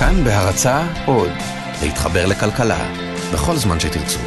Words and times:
כאן 0.00 0.24
בהרצה 0.24 0.86
עוד, 1.06 1.30
להתחבר 1.82 2.26
לכלכלה, 2.26 2.92
בכל 3.32 3.56
זמן 3.56 3.80
שתרצו. 3.80 4.18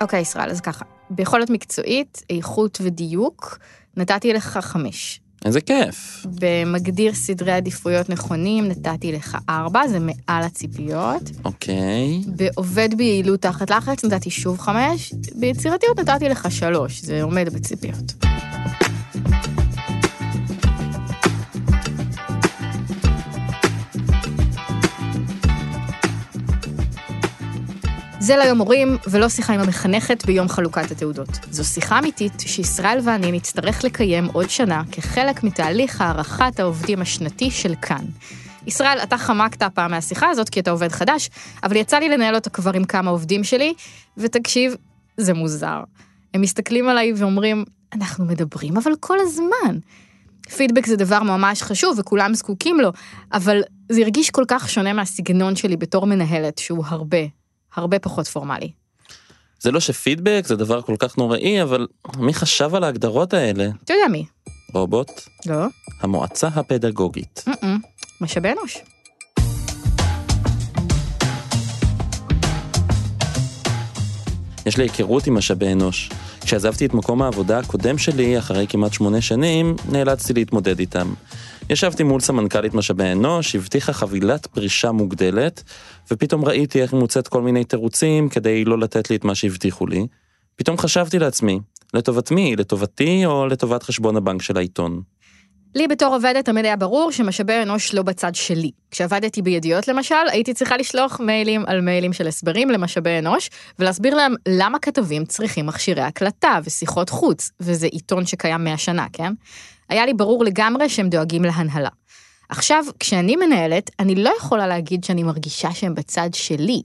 אוקיי, 0.00 0.20
ישראל, 0.20 0.50
אז 0.50 0.60
ככה, 0.60 0.84
ביכולת 1.10 1.50
מקצועית, 1.50 2.22
איכות 2.30 2.78
ודיוק, 2.82 3.58
נתתי 3.96 4.32
לך 4.32 4.58
חמש. 4.62 5.20
איזה 5.44 5.60
כיף. 5.60 6.26
במגדיר 6.40 7.14
סדרי 7.14 7.52
עדיפויות 7.52 8.08
נכונים, 8.08 8.68
נתתי 8.68 9.12
לך 9.12 9.38
ארבע, 9.48 9.88
זה 9.88 9.98
מעל 9.98 10.44
הציפיות. 10.44 11.30
אוקיי. 11.44 12.20
בעובד 12.26 12.88
ביעילות 12.96 13.42
תחת 13.42 13.70
לחץ, 13.70 14.04
נתתי 14.04 14.30
שוב 14.30 14.58
חמש. 14.58 15.12
ביצירתיות 15.34 15.98
נתתי 16.00 16.28
לך 16.28 16.50
שלוש, 16.50 17.00
זה 17.02 17.22
עומד 17.22 17.48
בציפיות. 17.54 18.12
זה 28.30 28.36
ליום 28.36 28.58
הורים, 28.58 28.96
ולא 29.06 29.28
שיחה 29.28 29.52
עם 29.52 29.60
המחנכת 29.60 30.24
ביום 30.26 30.48
חלוקת 30.48 30.90
התעודות. 30.90 31.28
זו 31.50 31.64
שיחה 31.64 31.98
אמיתית 31.98 32.32
שישראל 32.40 32.98
ואני 33.04 33.32
נצטרך 33.32 33.84
לקיים 33.84 34.26
עוד 34.26 34.50
שנה 34.50 34.82
כחלק 34.92 35.42
מתהליך 35.44 36.00
הערכת 36.00 36.60
העובדים 36.60 37.00
השנתי 37.00 37.50
של 37.50 37.74
כאן. 37.82 38.04
ישראל, 38.66 38.98
אתה 39.02 39.18
חמקת 39.18 39.62
הפעם 39.62 39.90
מהשיחה 39.90 40.28
הזאת 40.28 40.48
כי 40.48 40.60
אתה 40.60 40.70
עובד 40.70 40.92
חדש, 40.92 41.30
אבל 41.62 41.76
יצא 41.76 41.98
לי 41.98 42.08
לנהל 42.08 42.34
אותה 42.34 42.50
כבר 42.50 42.70
עם 42.74 42.84
כמה 42.84 43.10
עובדים 43.10 43.44
שלי, 43.44 43.74
ותקשיב, 44.16 44.76
זה 45.16 45.34
מוזר. 45.34 45.82
הם 46.34 46.40
מסתכלים 46.40 46.88
עליי 46.88 47.12
ואומרים, 47.16 47.64
אנחנו 47.92 48.24
מדברים 48.24 48.76
אבל 48.76 48.92
כל 49.00 49.18
הזמן. 49.20 49.78
פידבק 50.56 50.86
זה 50.86 50.96
דבר 50.96 51.22
ממש 51.22 51.62
חשוב 51.62 51.98
וכולם 51.98 52.34
זקוקים 52.34 52.80
לו, 52.80 52.90
אבל 53.32 53.60
זה 53.92 54.00
הרגיש 54.00 54.30
כל 54.30 54.44
כך 54.48 54.68
שונה 54.68 54.92
מהסגנון 54.92 55.56
שלי 55.56 55.76
בתור 55.76 56.06
מנהלת, 56.06 56.58
שהוא 56.58 56.84
הרבה, 56.86 57.39
הרבה 57.74 57.98
פחות 57.98 58.26
פורמלי. 58.26 58.72
זה 59.60 59.70
לא 59.70 59.80
שפידבק 59.80 60.42
זה 60.46 60.56
דבר 60.56 60.82
כל 60.82 60.96
כך 60.98 61.18
נוראי, 61.18 61.62
אבל 61.62 61.86
מי 62.16 62.34
חשב 62.34 62.74
על 62.74 62.84
ההגדרות 62.84 63.34
האלה? 63.34 63.68
אתה 63.84 63.92
יודע 63.92 64.08
מי? 64.08 64.26
רובוט? 64.74 65.10
לא? 65.46 65.66
המועצה 66.00 66.48
הפדגוגית. 66.48 67.44
Mm-mm. 67.48 67.66
משאבי 68.20 68.48
אנוש. 68.52 68.78
יש 74.66 74.76
לי 74.76 74.84
היכרות 74.84 75.26
עם 75.26 75.34
משאבי 75.34 75.72
אנוש. 75.72 76.10
כשעזבתי 76.40 76.86
את 76.86 76.94
מקום 76.94 77.22
העבודה 77.22 77.58
הקודם 77.58 77.98
שלי, 77.98 78.38
אחרי 78.38 78.66
כמעט 78.68 78.92
שמונה 78.92 79.20
שנים, 79.20 79.76
נאלצתי 79.88 80.32
להתמודד 80.32 80.78
איתם. 80.78 81.14
ישבתי 81.70 82.02
מול 82.02 82.20
סמנכ"לית 82.20 82.74
משאבי 82.74 83.12
אנוש, 83.12 83.56
הבטיחה 83.56 83.92
חבילת 83.92 84.46
פרישה 84.46 84.92
מוגדלת, 84.92 85.62
ופתאום 86.10 86.44
ראיתי 86.44 86.82
איך 86.82 86.92
היא 86.92 87.00
מוצאת 87.00 87.28
כל 87.28 87.42
מיני 87.42 87.64
תירוצים 87.64 88.28
כדי 88.28 88.64
לא 88.64 88.78
לתת 88.78 89.10
לי 89.10 89.16
את 89.16 89.24
מה 89.24 89.34
שהבטיחו 89.34 89.86
לי. 89.86 90.06
פתאום 90.56 90.78
חשבתי 90.78 91.18
לעצמי, 91.18 91.60
לטובת 91.94 92.30
מי? 92.30 92.56
לטובתי 92.56 93.26
או 93.26 93.46
לטובת 93.46 93.82
חשבון 93.82 94.16
הבנק 94.16 94.42
של 94.42 94.56
העיתון? 94.56 95.02
לי 95.74 95.88
בתור 95.88 96.14
עובדת 96.14 96.44
תמיד 96.44 96.64
היה 96.64 96.76
ברור 96.76 97.12
שמשאבי 97.12 97.62
אנוש 97.62 97.94
לא 97.94 98.02
בצד 98.02 98.34
שלי. 98.34 98.70
כשעבדתי 98.90 99.42
בידיעות 99.42 99.88
למשל, 99.88 100.14
הייתי 100.30 100.54
צריכה 100.54 100.76
לשלוח 100.76 101.20
מיילים 101.20 101.64
על 101.66 101.80
מיילים 101.80 102.12
של 102.12 102.28
הסברים 102.28 102.70
למשאבי 102.70 103.18
אנוש, 103.18 103.50
ולהסביר 103.78 104.14
להם 104.14 104.34
למה 104.48 104.78
כתבים 104.78 105.24
צריכים 105.24 105.66
מכשירי 105.66 106.02
הקלטה 106.02 106.58
ושיחות 106.64 107.10
חוץ, 107.10 107.50
וזה 107.60 107.86
עיתון 107.86 108.26
שקיים 108.26 108.64
100 108.64 108.78
שנה, 108.78 109.06
כן? 109.12 109.32
היה 109.88 110.06
לי 110.06 110.14
ברור 110.14 110.44
לגמרי 110.44 110.88
שהם 110.88 111.08
דואגים 111.08 111.44
להנהלה. 111.44 111.88
עכשיו, 112.48 112.84
כשאני 113.00 113.36
מנהלת, 113.36 113.90
אני 113.98 114.14
לא 114.14 114.32
יכולה 114.38 114.66
להגיד 114.66 115.04
שאני 115.04 115.22
מרגישה 115.22 115.72
שהם 115.72 115.94
בצד 115.94 116.30
שלי. 116.32 116.82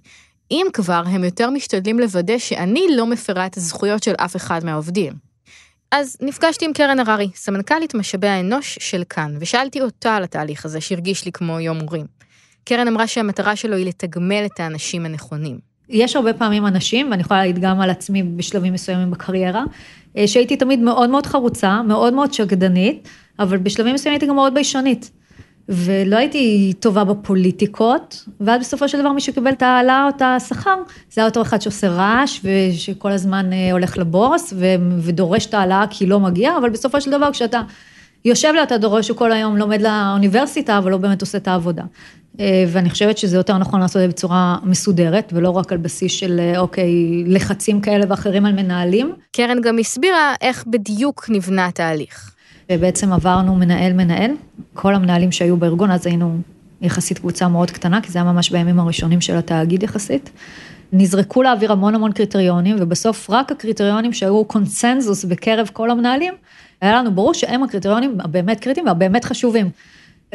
אם 0.51 0.67
כבר, 0.73 1.03
הם 1.05 1.23
יותר 1.23 1.49
משתדלים 1.49 1.99
לוודא 1.99 2.37
שאני 2.37 2.85
לא 2.95 3.05
מפרה 3.07 3.45
את 3.45 3.57
הזכויות 3.57 4.03
של 4.03 4.13
אף 4.17 4.35
אחד 4.35 4.65
מהעובדים. 4.65 5.34
אז 5.97 6.17
נפגשתי 6.21 6.65
עם 6.65 6.73
קרן 6.73 6.99
הררי, 6.99 7.29
סמנכ"לית 7.35 7.95
משאבי 7.95 8.27
האנוש 8.27 8.77
של 8.81 9.03
כאן, 9.09 9.35
ושאלתי 9.39 9.81
אותה 9.81 10.15
על 10.15 10.23
התהליך 10.23 10.65
הזה 10.65 10.81
שהרגיש 10.81 11.25
לי 11.25 11.31
כמו 11.31 11.59
יום 11.59 11.79
הורים. 11.79 12.05
קרן 12.65 12.87
אמרה 12.87 13.07
שהמטרה 13.07 13.55
שלו 13.55 13.75
היא 13.75 13.85
לתגמל 13.85 14.45
את 14.45 14.59
האנשים 14.59 15.05
הנכונים. 15.05 15.59
יש 15.89 16.15
הרבה 16.15 16.33
פעמים 16.33 16.67
אנשים, 16.67 17.11
ואני 17.11 17.21
יכולה 17.21 17.39
להעיד 17.39 17.59
גם 17.59 17.81
על 17.81 17.89
עצמי 17.89 18.23
בשלבים 18.23 18.73
מסוימים 18.73 19.11
בקריירה, 19.11 19.63
אה, 20.17 20.27
שהייתי 20.27 20.57
תמיד 20.57 20.79
מאוד 20.79 21.09
מאוד 21.09 21.25
חרוצה, 21.25 21.81
מאוד 21.81 22.13
מאוד 22.13 22.33
שקדנית, 22.33 23.09
אבל 23.39 23.57
בשלבים 23.57 23.93
מסוימים 23.93 24.13
הייתי 24.13 24.25
גם 24.25 24.35
מאוד 24.35 24.53
ביישנית. 24.53 25.11
ולא 25.69 26.17
הייתי 26.17 26.73
טובה 26.79 27.03
בפוליטיקות, 27.03 28.25
ואז 28.39 28.61
בסופו 28.61 28.89
של 28.89 28.99
דבר 28.99 29.11
מי 29.11 29.21
שקיבל 29.21 29.51
את 29.51 29.61
ההעלאה 29.61 30.03
או 30.03 30.09
את 30.09 30.21
השכר, 30.21 30.75
זה 31.11 31.21
היה 31.21 31.27
אותו 31.27 31.41
אחד 31.41 31.61
שעושה 31.61 31.89
רעש, 31.89 32.39
ושכל 32.43 33.11
הזמן 33.11 33.53
אה, 33.53 33.71
הולך 33.71 33.97
לבוס, 33.97 34.53
ודורש 35.01 35.45
את 35.45 35.53
ההעלאה 35.53 35.85
כי 35.89 36.05
לא 36.05 36.19
מגיע, 36.19 36.57
אבל 36.57 36.69
בסופו 36.69 37.01
של 37.01 37.11
דבר 37.11 37.31
כשאתה 37.31 37.61
יושב 38.25 38.51
לה, 38.55 38.63
אתה 38.63 38.77
דורש 38.77 39.07
שכל 39.07 39.31
היום 39.31 39.57
לומד 39.57 39.81
לאוניברסיטה, 39.81 40.77
אבל 40.77 40.91
לא 40.91 40.97
באמת 40.97 41.21
עושה 41.21 41.37
את 41.37 41.47
העבודה. 41.47 41.83
אה, 42.39 42.65
ואני 42.67 42.89
חושבת 42.89 43.17
שזה 43.17 43.37
יותר 43.37 43.57
נכון 43.57 43.79
לעשות 43.79 43.95
את 43.95 44.01
זה 44.01 44.07
בצורה 44.07 44.57
מסודרת, 44.63 45.33
ולא 45.35 45.49
רק 45.49 45.71
על 45.71 45.77
בסיס 45.77 46.11
של, 46.11 46.39
אה, 46.39 46.59
אוקיי, 46.59 47.23
לחצים 47.27 47.81
כאלה 47.81 48.05
ואחרים 48.09 48.45
על 48.45 48.53
מנהלים. 48.53 49.13
קרן 49.31 49.61
גם 49.61 49.79
הסבירה 49.79 50.33
איך 50.41 50.63
בדיוק 50.67 51.25
נבנה 51.29 51.65
התהליך. 51.65 52.34
ובעצם 52.71 53.13
עברנו 53.13 53.55
מנהל-מנהל, 53.55 54.31
כל 54.73 54.95
המנהלים 54.95 55.31
שהיו 55.31 55.57
בארגון, 55.57 55.91
אז 55.91 56.07
היינו 56.07 56.37
יחסית 56.81 57.19
קבוצה 57.19 57.47
מאוד 57.47 57.71
קטנה, 57.71 58.01
כי 58.01 58.11
זה 58.11 58.19
היה 58.19 58.31
ממש 58.31 58.49
בימים 58.49 58.79
הראשונים 58.79 59.21
של 59.21 59.35
התאגיד 59.35 59.83
יחסית. 59.83 60.29
נזרקו 60.93 61.43
לאוויר 61.43 61.71
המון 61.71 61.95
המון 61.95 62.11
קריטריונים, 62.11 62.75
ובסוף 62.79 63.29
רק 63.29 63.51
הקריטריונים 63.51 64.13
שהיו 64.13 64.45
קונצנזוס 64.45 65.25
בקרב 65.25 65.69
כל 65.73 65.91
המנהלים, 65.91 66.33
היה 66.81 66.93
לנו 66.93 67.15
ברור 67.15 67.33
שהם 67.33 67.63
הקריטריונים 67.63 68.17
הבאמת 68.19 68.59
קריטיים 68.59 68.87
והבאמת 68.87 69.25
חשובים. 69.25 69.69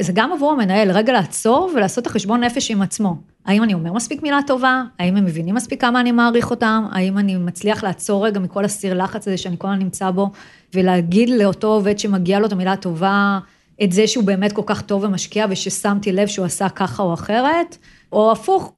זה 0.01 0.13
גם 0.15 0.33
עבור 0.33 0.53
המנהל, 0.53 0.91
רגע 0.91 1.13
לעצור 1.13 1.71
ולעשות 1.77 2.03
את 2.03 2.07
החשבון 2.07 2.45
נפש 2.45 2.71
עם 2.71 2.83
עצמו. 2.83 3.17
האם 3.47 3.63
אני 3.63 3.75
אומר 3.75 3.93
מספיק 3.93 4.23
מילה 4.23 4.39
טובה? 4.47 4.83
האם 4.99 5.17
הם 5.17 5.25
מבינים 5.25 5.55
מספיק 5.55 5.81
כמה 5.81 6.01
אני 6.01 6.13
מעריך 6.13 6.51
אותם? 6.51 6.85
האם 6.93 7.19
אני 7.19 7.37
מצליח 7.37 7.85
לעצור 7.85 8.27
רגע 8.27 8.41
מכל 8.41 8.65
הסיר 8.65 8.95
לחץ 9.03 9.29
הזה 9.29 9.37
שאני 9.37 9.57
כל 9.59 9.69
הזמן 9.69 9.79
נמצא 9.79 10.11
בו, 10.11 10.31
ולהגיד 10.75 11.31
לאותו 11.31 11.67
עובד 11.67 11.99
שמגיע 11.99 12.39
לו 12.39 12.47
את 12.47 12.53
המילה 12.53 12.73
הטובה, 12.73 13.39
את 13.83 13.93
זה 13.93 14.07
שהוא 14.07 14.25
באמת 14.25 14.53
כל 14.53 14.63
כך 14.67 14.83
טוב 14.83 15.05
ומשקיע, 15.05 15.47
וששמתי 15.51 16.13
לב 16.13 16.29
שהוא 16.29 16.47
עשה 16.47 16.69
ככה 16.69 17.03
או 17.03 17.15
אחרת, 17.15 17.77
או 18.13 18.33
הפוך. 18.33 18.73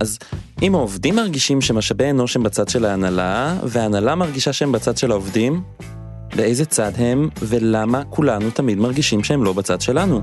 אז 0.00 0.18
אם 0.62 0.74
העובדים 0.74 1.16
מרגישים 1.16 1.60
שמשאבי 1.60 2.10
אנוש 2.10 2.36
הם 2.36 2.42
בצד 2.42 2.68
של 2.68 2.84
ההנהלה, 2.84 3.56
וההנהלה 3.62 4.14
מרגישה 4.14 4.52
שהם 4.52 4.72
בצד 4.72 4.96
של 4.96 5.10
העובדים, 5.10 5.62
באיזה 6.36 6.64
צד 6.64 6.92
הם, 6.98 7.28
ולמה 7.42 8.02
כולנו 8.10 8.50
תמיד 8.50 8.78
מרגישים 8.78 9.24
שהם 9.24 9.44
לא 9.44 9.52
בצד 9.52 9.80
שלנו? 9.80 10.20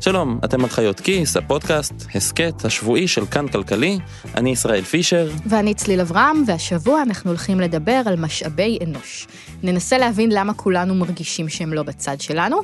שלום, 0.00 0.38
אתם 0.44 0.62
על 0.64 0.68
חיות 0.68 1.00
כיס, 1.00 1.36
הפודקאסט, 1.36 1.94
הסכת 2.14 2.64
השבועי 2.64 3.08
של 3.08 3.26
כאן 3.26 3.48
כלכלי, 3.48 3.98
אני 4.36 4.50
ישראל 4.50 4.82
פישר. 4.82 5.30
ואני 5.46 5.74
צליל 5.74 6.00
אברהם, 6.00 6.44
והשבוע 6.46 7.02
אנחנו 7.02 7.30
הולכים 7.30 7.60
לדבר 7.60 8.02
על 8.06 8.16
משאבי 8.16 8.78
אנוש. 8.84 9.26
ננסה 9.62 9.98
להבין 9.98 10.30
למה 10.32 10.54
כולנו 10.54 10.94
מרגישים 10.94 11.48
שהם 11.48 11.72
לא 11.72 11.82
בצד 11.82 12.20
שלנו, 12.20 12.60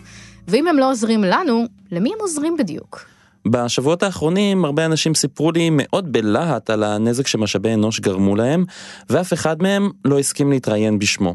ואם 0.48 0.66
הם 0.66 0.78
לא 0.78 0.90
עוזרים 0.90 1.24
לנו, 1.24 1.64
למי 1.92 2.10
הם 2.12 2.18
עוזרים 2.20 2.56
בדיוק? 2.56 3.04
בשבועות 3.46 4.02
האחרונים 4.02 4.64
הרבה 4.64 4.84
אנשים 4.84 5.14
סיפרו 5.14 5.52
לי 5.52 5.68
מאוד 5.72 6.12
בלהט 6.12 6.70
על 6.70 6.84
הנזק 6.84 7.26
שמשאבי 7.26 7.74
אנוש 7.74 8.00
גרמו 8.00 8.36
להם, 8.36 8.64
ואף 9.10 9.32
אחד 9.32 9.62
מהם 9.62 9.90
לא 10.04 10.18
הסכים 10.18 10.50
להתראיין 10.50 10.98
בשמו. 10.98 11.34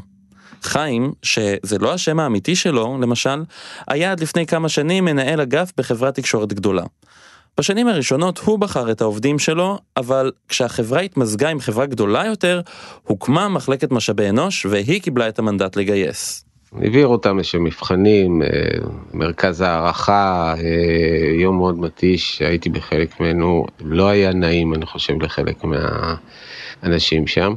חיים, 0.64 1.14
שזה 1.24 1.78
לא 1.80 1.94
השם 1.94 2.20
האמיתי 2.20 2.56
שלו, 2.56 2.98
למשל, 3.02 3.44
היה 3.88 4.12
עד 4.12 4.20
לפני 4.20 4.46
כמה 4.46 4.70
שנים 4.70 5.06
מנהל 5.06 5.42
אגף 5.42 5.72
בחברת 5.78 6.16
תקשורת 6.16 6.54
גדולה. 6.54 6.84
בשנים 7.58 7.88
הראשונות 7.88 8.38
הוא 8.38 8.60
בחר 8.60 8.92
את 8.92 9.02
העובדים 9.02 9.40
שלו, 9.40 9.78
אבל 9.98 10.32
כשהחברה 10.50 11.00
התמזגה 11.00 11.50
עם 11.50 11.60
חברה 11.60 11.86
גדולה 11.86 12.26
יותר, 12.26 12.62
הוקמה 13.04 13.50
מחלקת 13.50 13.92
משאבי 13.92 14.30
אנוש 14.30 14.66
והיא 14.66 15.02
קיבלה 15.02 15.30
את 15.30 15.40
המנדט 15.40 15.76
לגייס. 15.76 16.46
העביר 16.82 17.08
אותם 17.08 17.40
איזה 17.40 17.60
מבחנים, 17.60 18.42
אה, 18.42 18.48
מרכז 19.14 19.62
הערכה, 19.62 20.54
אה, 20.58 21.32
יום 21.42 21.58
מאוד 21.58 21.80
מתיש, 21.80 22.42
הייתי 22.42 22.70
בחלק 22.70 23.20
ממנו, 23.20 23.66
לא 23.80 24.08
היה 24.08 24.34
נעים 24.34 24.74
אני 24.74 24.86
חושב 24.86 25.14
לחלק 25.22 25.64
מהאנשים 25.64 27.28
שם. 27.28 27.54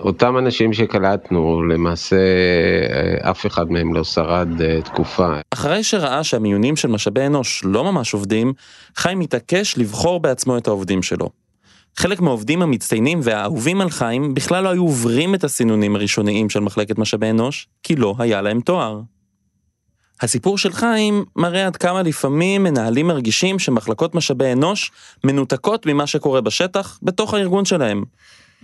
אותם 0.00 0.38
אנשים 0.38 0.72
שקלטנו, 0.72 1.62
למעשה 1.62 2.16
אה, 2.16 3.30
אף 3.30 3.46
אחד 3.46 3.70
מהם 3.70 3.94
לא 3.94 4.04
שרד 4.04 4.48
תקופה. 4.84 5.34
אחרי 5.50 5.82
שראה 5.82 6.24
שהמיונים 6.24 6.76
של 6.76 6.88
משאבי 6.88 7.26
אנוש 7.26 7.62
לא 7.64 7.84
ממש 7.84 8.14
עובדים, 8.14 8.52
חיים 8.96 9.20
התעקש 9.20 9.78
לבחור 9.78 10.20
בעצמו 10.20 10.58
את 10.58 10.66
העובדים 10.66 11.02
שלו. 11.02 11.30
חלק 11.96 12.20
מהעובדים 12.20 12.62
המצטיינים 12.62 13.20
והאהובים 13.22 13.80
על 13.80 13.90
חיים 13.90 14.34
בכלל 14.34 14.64
לא 14.64 14.68
היו 14.68 14.82
עוברים 14.82 15.34
את 15.34 15.44
הסינונים 15.44 15.96
הראשוניים 15.96 16.50
של 16.50 16.60
מחלקת 16.60 16.98
משאבי 16.98 17.30
אנוש, 17.30 17.68
כי 17.82 17.96
לא 17.96 18.14
היה 18.18 18.42
להם 18.42 18.60
תואר. 18.60 19.00
הסיפור 20.20 20.58
של 20.58 20.72
חיים 20.72 21.24
מראה 21.36 21.66
עד 21.66 21.76
כמה 21.76 22.02
לפעמים 22.02 22.62
מנהלים 22.62 23.06
מרגישים 23.06 23.58
שמחלקות 23.58 24.14
משאבי 24.14 24.52
אנוש 24.52 24.90
מנותקות 25.24 25.86
ממה 25.86 26.06
שקורה 26.06 26.40
בשטח 26.40 26.98
בתוך 27.02 27.34
הארגון 27.34 27.64
שלהם. 27.64 28.04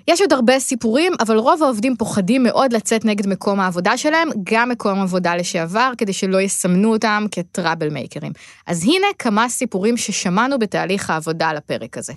יש 0.08 0.20
עוד 0.20 0.32
הרבה 0.32 0.58
סיפורים, 0.58 1.12
אבל 1.20 1.36
רוב 1.36 1.62
העובדים 1.62 1.96
פוחדים 1.96 2.42
מאוד 2.42 2.72
לצאת 2.72 3.04
נגד 3.04 3.26
מקום 3.26 3.60
העבודה 3.60 3.96
שלהם, 3.96 4.28
גם 4.42 4.68
מקום 4.68 5.00
עבודה 5.00 5.36
לשעבר, 5.36 5.92
כדי 5.98 6.12
שלא 6.12 6.40
יסמנו 6.40 6.92
אותם 6.92 7.26
כטראבל 7.30 7.88
מייקרים. 7.88 8.32
אז 8.66 8.82
הנה 8.82 9.06
כמה 9.18 9.48
סיפורים 9.48 9.96
ששמענו 9.96 10.58
בתהליך 10.58 11.10
העבודה 11.10 11.48
על 11.48 11.56
הפרק 11.56 11.98
הזה. 11.98 12.12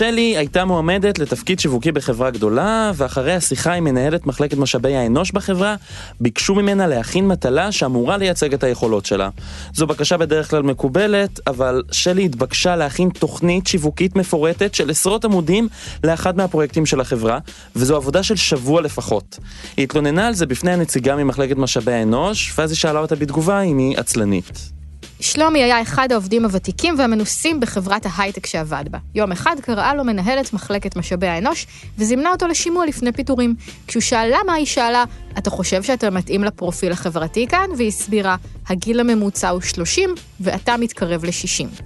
שלי 0.00 0.36
הייתה 0.36 0.64
מועמדת 0.64 1.18
לתפקיד 1.18 1.60
שיווקי 1.60 1.92
בחברה 1.92 2.30
גדולה, 2.30 2.92
ואחרי 2.94 3.32
השיחה 3.32 3.72
עם 3.72 3.84
מנהלת 3.84 4.26
מחלקת 4.26 4.56
משאבי 4.56 4.96
האנוש 4.96 5.32
בחברה, 5.32 5.76
ביקשו 6.20 6.54
ממנה 6.54 6.86
להכין 6.86 7.28
מטלה 7.28 7.72
שאמורה 7.72 8.16
לייצג 8.16 8.54
את 8.54 8.64
היכולות 8.64 9.06
שלה. 9.06 9.28
זו 9.74 9.86
בקשה 9.86 10.16
בדרך 10.16 10.50
כלל 10.50 10.62
מקובלת, 10.62 11.40
אבל 11.46 11.82
שלי 11.92 12.24
התבקשה 12.24 12.76
להכין 12.76 13.08
תוכנית 13.08 13.66
שיווקית 13.66 14.16
מפורטת 14.16 14.74
של 14.74 14.90
עשרות 14.90 15.24
עמודים 15.24 15.68
לאחד 16.04 16.36
מהפרויקטים 16.36 16.86
של 16.86 17.00
החברה, 17.00 17.38
וזו 17.76 17.96
עבודה 17.96 18.22
של 18.22 18.36
שבוע 18.36 18.80
לפחות. 18.80 19.38
היא 19.76 19.82
התלוננה 19.82 20.26
על 20.26 20.34
זה 20.34 20.46
בפני 20.46 20.72
הנציגה 20.72 21.16
ממחלקת 21.16 21.56
משאבי 21.56 21.92
האנוש, 21.92 22.54
ואז 22.58 22.70
היא 22.70 22.76
שאלה 22.76 23.00
אותה 23.00 23.16
בתגובה 23.16 23.60
אם 23.60 23.78
היא 23.78 23.98
עצלנית. 23.98 24.79
שלומי 25.20 25.62
היה 25.62 25.82
אחד 25.82 26.12
העובדים 26.12 26.44
הוותיקים 26.44 26.94
והמנוסים 26.98 27.60
בחברת 27.60 28.06
ההייטק 28.06 28.46
שעבד 28.46 28.84
בה. 28.90 28.98
יום 29.14 29.32
אחד 29.32 29.56
קראה 29.62 29.94
לו 29.94 30.04
מנהלת 30.04 30.52
מחלקת 30.52 30.96
משאבי 30.96 31.26
האנוש, 31.26 31.66
וזימנה 31.98 32.30
אותו 32.30 32.46
לשימוע 32.46 32.86
לפני 32.86 33.12
פיטורים. 33.12 33.54
כשהוא 33.86 34.00
שאל 34.00 34.32
למה, 34.32 34.52
היא 34.52 34.66
שאלה, 34.66 35.04
אתה 35.38 35.50
חושב 35.50 35.82
שאתה 35.82 36.10
מתאים 36.10 36.44
לפרופיל 36.44 36.92
החברתי 36.92 37.46
כאן? 37.46 37.66
והיא 37.76 37.88
הסבירה, 37.88 38.36
הגיל 38.68 39.00
הממוצע 39.00 39.48
הוא 39.48 39.60
30, 39.60 40.14
ואתה 40.40 40.76
מתקרב 40.76 41.24
ל-60. 41.24 41.82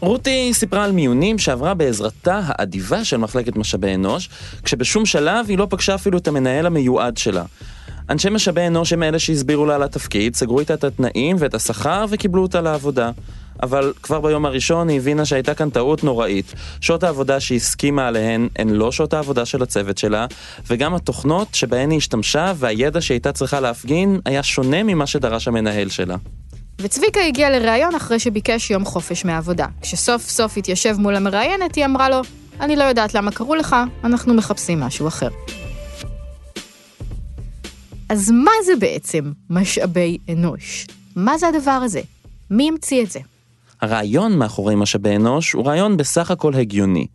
רותי 0.00 0.50
סיפרה 0.52 0.84
על 0.84 0.92
מיונים 0.92 1.38
שעברה 1.38 1.74
בעזרתה 1.74 2.40
האדיבה 2.44 3.04
של 3.04 3.16
מחלקת 3.16 3.56
משאבי 3.56 3.94
אנוש, 3.94 4.28
כשבשום 4.62 5.06
שלב 5.06 5.46
היא 5.48 5.58
לא 5.58 5.66
פגשה 5.70 5.94
אפילו 5.94 6.18
את 6.18 6.28
המנהל 6.28 6.66
המיועד 6.66 7.16
שלה. 7.16 7.44
אנשי 8.12 8.30
משאבי 8.30 8.66
אנוש 8.66 8.92
הם 8.92 9.02
אלה 9.02 9.18
שהסבירו 9.18 9.66
לה 9.66 9.74
על 9.74 9.82
התפקיד, 9.82 10.36
סגרו 10.36 10.60
איתה 10.60 10.74
את 10.74 10.84
התנאים 10.84 11.36
ואת 11.38 11.54
השכר 11.54 12.04
וקיבלו 12.08 12.42
אותה 12.42 12.60
לעבודה. 12.60 13.10
אבל 13.62 13.92
כבר 14.02 14.20
ביום 14.20 14.46
הראשון 14.46 14.88
היא 14.88 14.96
הבינה 14.98 15.24
שהייתה 15.24 15.54
כאן 15.54 15.70
טעות 15.70 16.04
נוראית. 16.04 16.52
שעות 16.80 17.02
העבודה 17.02 17.40
שהיא 17.40 17.56
הסכימה 17.56 18.08
עליהן 18.08 18.48
הן 18.58 18.68
לא 18.68 18.92
שעות 18.92 19.14
העבודה 19.14 19.46
של 19.46 19.62
הצוות 19.62 19.98
שלה, 19.98 20.26
וגם 20.66 20.94
התוכנות 20.94 21.54
שבהן 21.54 21.90
היא 21.90 21.96
השתמשה 21.96 22.52
והידע 22.56 23.00
שהייתה 23.00 23.32
צריכה 23.32 23.60
להפגין 23.60 24.20
היה 24.24 24.42
שונה 24.42 24.82
ממה 24.82 25.06
שדרש 25.06 25.48
המנהל 25.48 25.88
שלה. 25.88 26.16
וצביקה 26.80 27.20
הגיע 27.20 27.50
לראיון 27.50 27.94
אחרי 27.94 28.18
שביקש 28.18 28.70
יום 28.70 28.84
חופש 28.84 29.24
מהעבודה. 29.24 29.66
כשסוף 29.82 30.22
סוף 30.22 30.56
התיישב 30.56 30.96
מול 30.98 31.16
המראיינת, 31.16 31.74
היא 31.74 31.84
אמרה 31.84 32.10
לו, 32.10 32.20
אני 32.60 32.76
לא 32.76 32.84
יודעת 32.84 33.14
למה 33.14 33.30
קראו 33.30 33.54
לך, 33.54 33.76
אנחנו 34.04 34.34
מחפשים 34.34 34.80
משהו 34.80 35.08
אחר. 35.08 35.28
אז 38.12 38.30
מה 38.30 38.50
זה 38.66 38.72
בעצם 38.80 39.32
משאבי 39.50 40.18
אנוש? 40.32 40.86
מה 41.16 41.38
זה 41.38 41.48
הדבר 41.48 41.70
הזה? 41.70 42.00
מי 42.50 42.68
המציא 42.68 43.02
את 43.02 43.10
זה? 43.10 43.20
הרעיון 43.80 44.38
מאחורי 44.38 44.74
משאבי 44.74 45.16
אנוש 45.16 45.52
הוא 45.52 45.66
רעיון 45.66 45.96
בסך 45.96 46.30
הכל 46.30 46.54
הגיוני. 46.54 47.06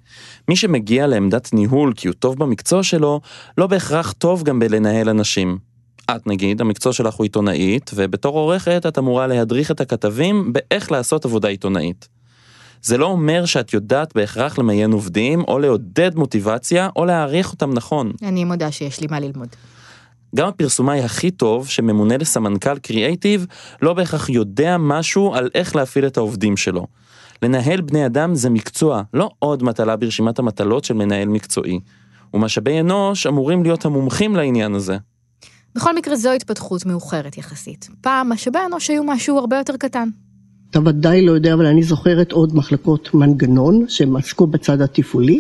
מי 0.47 0.55
שמגיע 0.55 1.07
לעמדת 1.07 1.53
ניהול 1.53 1.93
כי 1.95 2.07
הוא 2.07 2.15
טוב 2.19 2.37
במקצוע 2.37 2.83
שלו, 2.83 3.21
לא 3.57 3.67
בהכרח 3.67 4.11
טוב 4.11 4.43
גם 4.43 4.59
בלנהל 4.59 5.09
אנשים. 5.09 5.57
את 6.11 6.27
נגיד, 6.27 6.61
המקצוע 6.61 6.93
שלך 6.93 7.13
הוא 7.13 7.25
עיתונאית, 7.25 7.91
ובתור 7.95 8.37
עורכת 8.37 8.85
את 8.87 8.97
אמורה 8.97 9.27
להדריך 9.27 9.71
את 9.71 9.81
הכתבים 9.81 10.53
באיך 10.53 10.91
לעשות 10.91 11.25
עבודה 11.25 11.47
עיתונאית. 11.47 12.07
זה 12.81 12.97
לא 12.97 13.05
אומר 13.05 13.45
שאת 13.45 13.73
יודעת 13.73 14.15
בהכרח 14.15 14.59
למיין 14.59 14.91
עובדים, 14.91 15.43
או 15.47 15.59
לעודד 15.59 16.15
מוטיבציה, 16.15 16.89
או 16.95 17.05
להעריך 17.05 17.51
אותם 17.51 17.73
נכון. 17.73 18.11
אני 18.23 18.43
מודה 18.43 18.71
שיש 18.71 19.01
לי 19.01 19.07
מה 19.09 19.19
ללמוד. 19.19 19.47
גם 20.35 20.47
הפרסומאי 20.47 20.99
הכי 20.99 21.31
טוב 21.31 21.67
שממונה 21.67 22.17
לסמנכ"ל 22.17 22.77
קריאייטיב 22.77 23.45
לא 23.81 23.93
בהכרח 23.93 24.29
יודע 24.29 24.77
משהו 24.79 25.35
על 25.35 25.49
איך 25.55 25.75
להפעיל 25.75 26.07
את 26.07 26.17
העובדים 26.17 26.57
שלו. 26.57 26.87
לנהל 27.41 27.81
בני 27.81 28.05
אדם 28.05 28.35
זה 28.35 28.49
מקצוע, 28.49 29.01
לא 29.13 29.29
עוד 29.39 29.63
מטלה 29.63 29.95
ברשימת 29.95 30.39
המטלות 30.39 30.83
של 30.83 30.93
מנהל 30.93 31.27
מקצועי. 31.27 31.79
ומשאבי 32.33 32.79
אנוש 32.79 33.27
אמורים 33.27 33.63
להיות 33.63 33.85
המומחים 33.85 34.35
לעניין 34.35 34.75
הזה. 34.75 34.97
בכל 35.75 35.95
מקרה 35.95 36.15
זו 36.15 36.31
התפתחות 36.31 36.85
מאוחרת 36.85 37.37
יחסית. 37.37 37.89
פעם 38.01 38.29
משאבי 38.29 38.59
אנוש 38.67 38.89
היו 38.89 39.03
משהו 39.03 39.37
הרבה 39.37 39.57
יותר 39.57 39.77
קטן. 39.77 40.09
אתה 40.69 40.79
ודאי 40.79 41.25
לא 41.25 41.31
יודע, 41.31 41.53
אבל 41.53 41.65
אני 41.65 41.83
זוכרת 41.83 42.31
עוד 42.31 42.55
מחלקות 42.55 43.13
מנגנון 43.13 43.85
שהם 43.87 44.15
עסקו 44.15 44.47
בצד 44.47 44.81
התפעולי. 44.81 45.39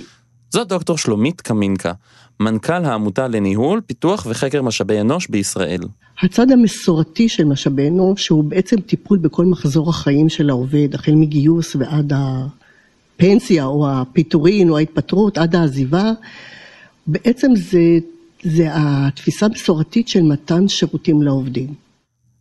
זאת 0.49 0.67
דוקטור 0.67 0.97
שלומית 0.97 1.41
קמינקה, 1.41 1.93
מנכ"ל 2.39 2.85
העמותה 2.85 3.27
לניהול, 3.27 3.81
פיתוח 3.81 4.27
וחקר 4.29 4.61
משאבי 4.61 5.01
אנוש 5.01 5.27
בישראל. 5.27 5.81
הצד 6.21 6.51
המסורתי 6.51 7.29
של 7.29 7.45
משאבי 7.45 7.87
אנוש 7.87 8.27
הוא 8.27 8.43
בעצם 8.43 8.81
טיפול 8.81 9.17
בכל 9.17 9.45
מחזור 9.45 9.89
החיים 9.89 10.29
של 10.29 10.49
העובד, 10.49 10.95
החל 10.95 11.11
מגיוס 11.11 11.75
ועד 11.75 12.13
הפנסיה 12.15 13.65
או 13.65 13.89
הפיטורין 13.91 14.69
או 14.69 14.77
ההתפטרות, 14.77 15.37
עד 15.37 15.55
העזיבה. 15.55 16.11
בעצם 17.07 17.51
זה, 17.55 17.97
זה 18.43 18.67
התפיסה 18.71 19.45
המסורתית 19.45 20.07
של 20.07 20.21
מתן 20.21 20.67
שירותים 20.67 21.21
לעובדים. 21.21 21.73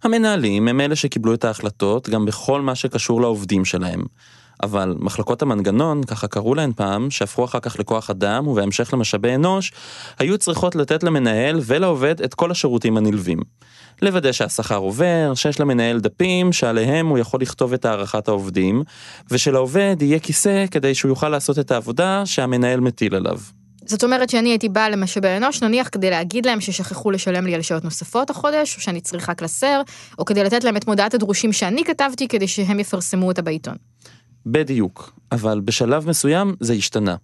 המנהלים 0.03 0.69
הם 0.69 0.81
אלה 0.81 0.97
שקיבלו 0.97 1.35
את 1.35 1.45
ההחלטות 1.45 2.09
גם 2.09 2.25
בכל 2.25 2.61
מה 2.61 2.75
שקשור 2.75 3.21
לעובדים 3.21 3.65
שלהם. 3.65 4.03
אבל 4.63 4.95
מחלקות 4.99 5.43
המנגנון, 5.43 6.05
ככה 6.05 6.29
קראו 6.29 6.55
להן 6.55 6.73
פעם, 6.77 7.11
שהפכו 7.11 7.45
אחר 7.45 7.61
כך 7.61 7.79
לכוח 7.79 8.11
אדם 8.11 8.47
ובהמשך 8.47 8.95
למשאבי 8.95 9.35
אנוש, 9.35 9.73
היו 10.19 10.39
צריכות 10.39 10.75
לתת 10.75 11.03
למנהל 11.03 11.61
ולעובד 11.67 12.23
את 12.23 12.35
כל 12.35 12.51
השירותים 12.51 12.97
הנלווים. 12.97 13.39
לוודא 14.03 14.33
שהשכר 14.33 14.77
עובר, 14.77 15.33
שיש 15.35 15.61
למנהל 15.61 16.01
דפים 16.01 16.53
שעליהם 16.53 17.07
הוא 17.07 17.19
יכול 17.19 17.41
לכתוב 17.41 17.73
את 17.73 17.85
הערכת 17.85 18.29
העובדים, 18.29 18.83
ושלעובד 19.31 19.97
יהיה 20.01 20.19
כיסא 20.19 20.65
כדי 20.71 20.95
שהוא 20.95 21.09
יוכל 21.09 21.29
לעשות 21.29 21.59
את 21.59 21.71
העבודה 21.71 22.23
שהמנהל 22.27 22.81
מטיל 22.81 23.15
עליו. 23.15 23.39
זאת 23.87 24.05
אומרת 24.05 24.31
שאני 24.31 24.49
הייתי 24.49 24.69
באה 24.69 24.91
למשאבי 24.91 25.37
אנוש, 25.37 25.63
נניח 25.63 25.89
כדי 25.93 26.11
להגיד 26.11 26.47
להם 26.47 26.61
ששכחו 26.61 27.11
לשלם 27.11 27.47
לי 27.47 27.55
על 27.55 27.63
שעות 27.63 27.85
נוספות 27.85 28.31
החודש, 28.31 28.77
או 28.77 28.81
שאני 28.81 29.01
צריכה 29.01 29.35
קלסר, 29.35 29.83
או 30.19 30.25
כדי 30.25 30.45
לתת 30.45 30.65
להם 30.65 30.77
את 30.77 30.87
מודעת 30.87 31.15
הדרושים 31.15 31.53
שאני 31.53 31.85
כתבתי 31.85 32.29
כדי 32.29 32.49
שהם 32.49 32.81
יפרסמו 32.81 33.27
אותה 33.27 33.43
בעיתון. 33.43 33.77
בדיוק, 34.47 35.13
אבל 35.33 35.61
בשלב 35.61 36.09
מסוים 36.09 36.55
זה 36.61 36.73
השתנה. 36.73 37.17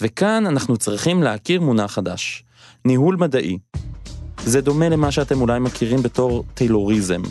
וכאן 0.00 0.46
אנחנו 0.46 0.76
צריכים 0.76 1.22
להכיר 1.22 1.60
מונח 1.60 1.92
חדש, 1.92 2.44
ניהול 2.84 3.16
מדעי. 3.16 3.58
זה 4.44 4.60
דומה 4.60 4.88
למה 4.88 5.10
שאתם 5.10 5.40
אולי 5.40 5.58
מכירים 5.58 6.02
בתור 6.02 6.44
טיילוריזם. 6.54 7.22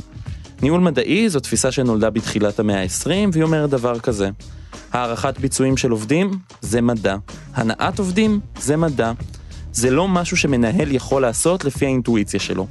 ניהול 0.62 0.82
מדעי 0.82 1.30
זו 1.30 1.40
תפיסה 1.40 1.72
שנולדה 1.72 2.10
בתחילת 2.10 2.60
המאה 2.60 2.82
ה-20, 2.82 3.10
והיא 3.32 3.44
אומרת 3.44 3.70
דבר 3.70 4.00
כזה: 4.00 4.30
הערכת 4.92 5.40
ביצועים 5.40 5.78
של 5.78 5.92
עובדים 5.92 6.32
זה 6.62 6.82
מדע, 6.82 7.16
הנעת 7.54 8.00
עובדים 8.00 8.40
זה 8.60 8.78
מדע. 8.78 9.12
זה 9.72 9.92
לא 9.92 10.08
משהו 10.08 10.38
שמנהל 10.38 10.92
יכול 10.92 11.22
לעשות 11.22 11.66
לפי 11.66 11.86
האינטואיציה 11.86 12.40
שלו. 12.40 12.68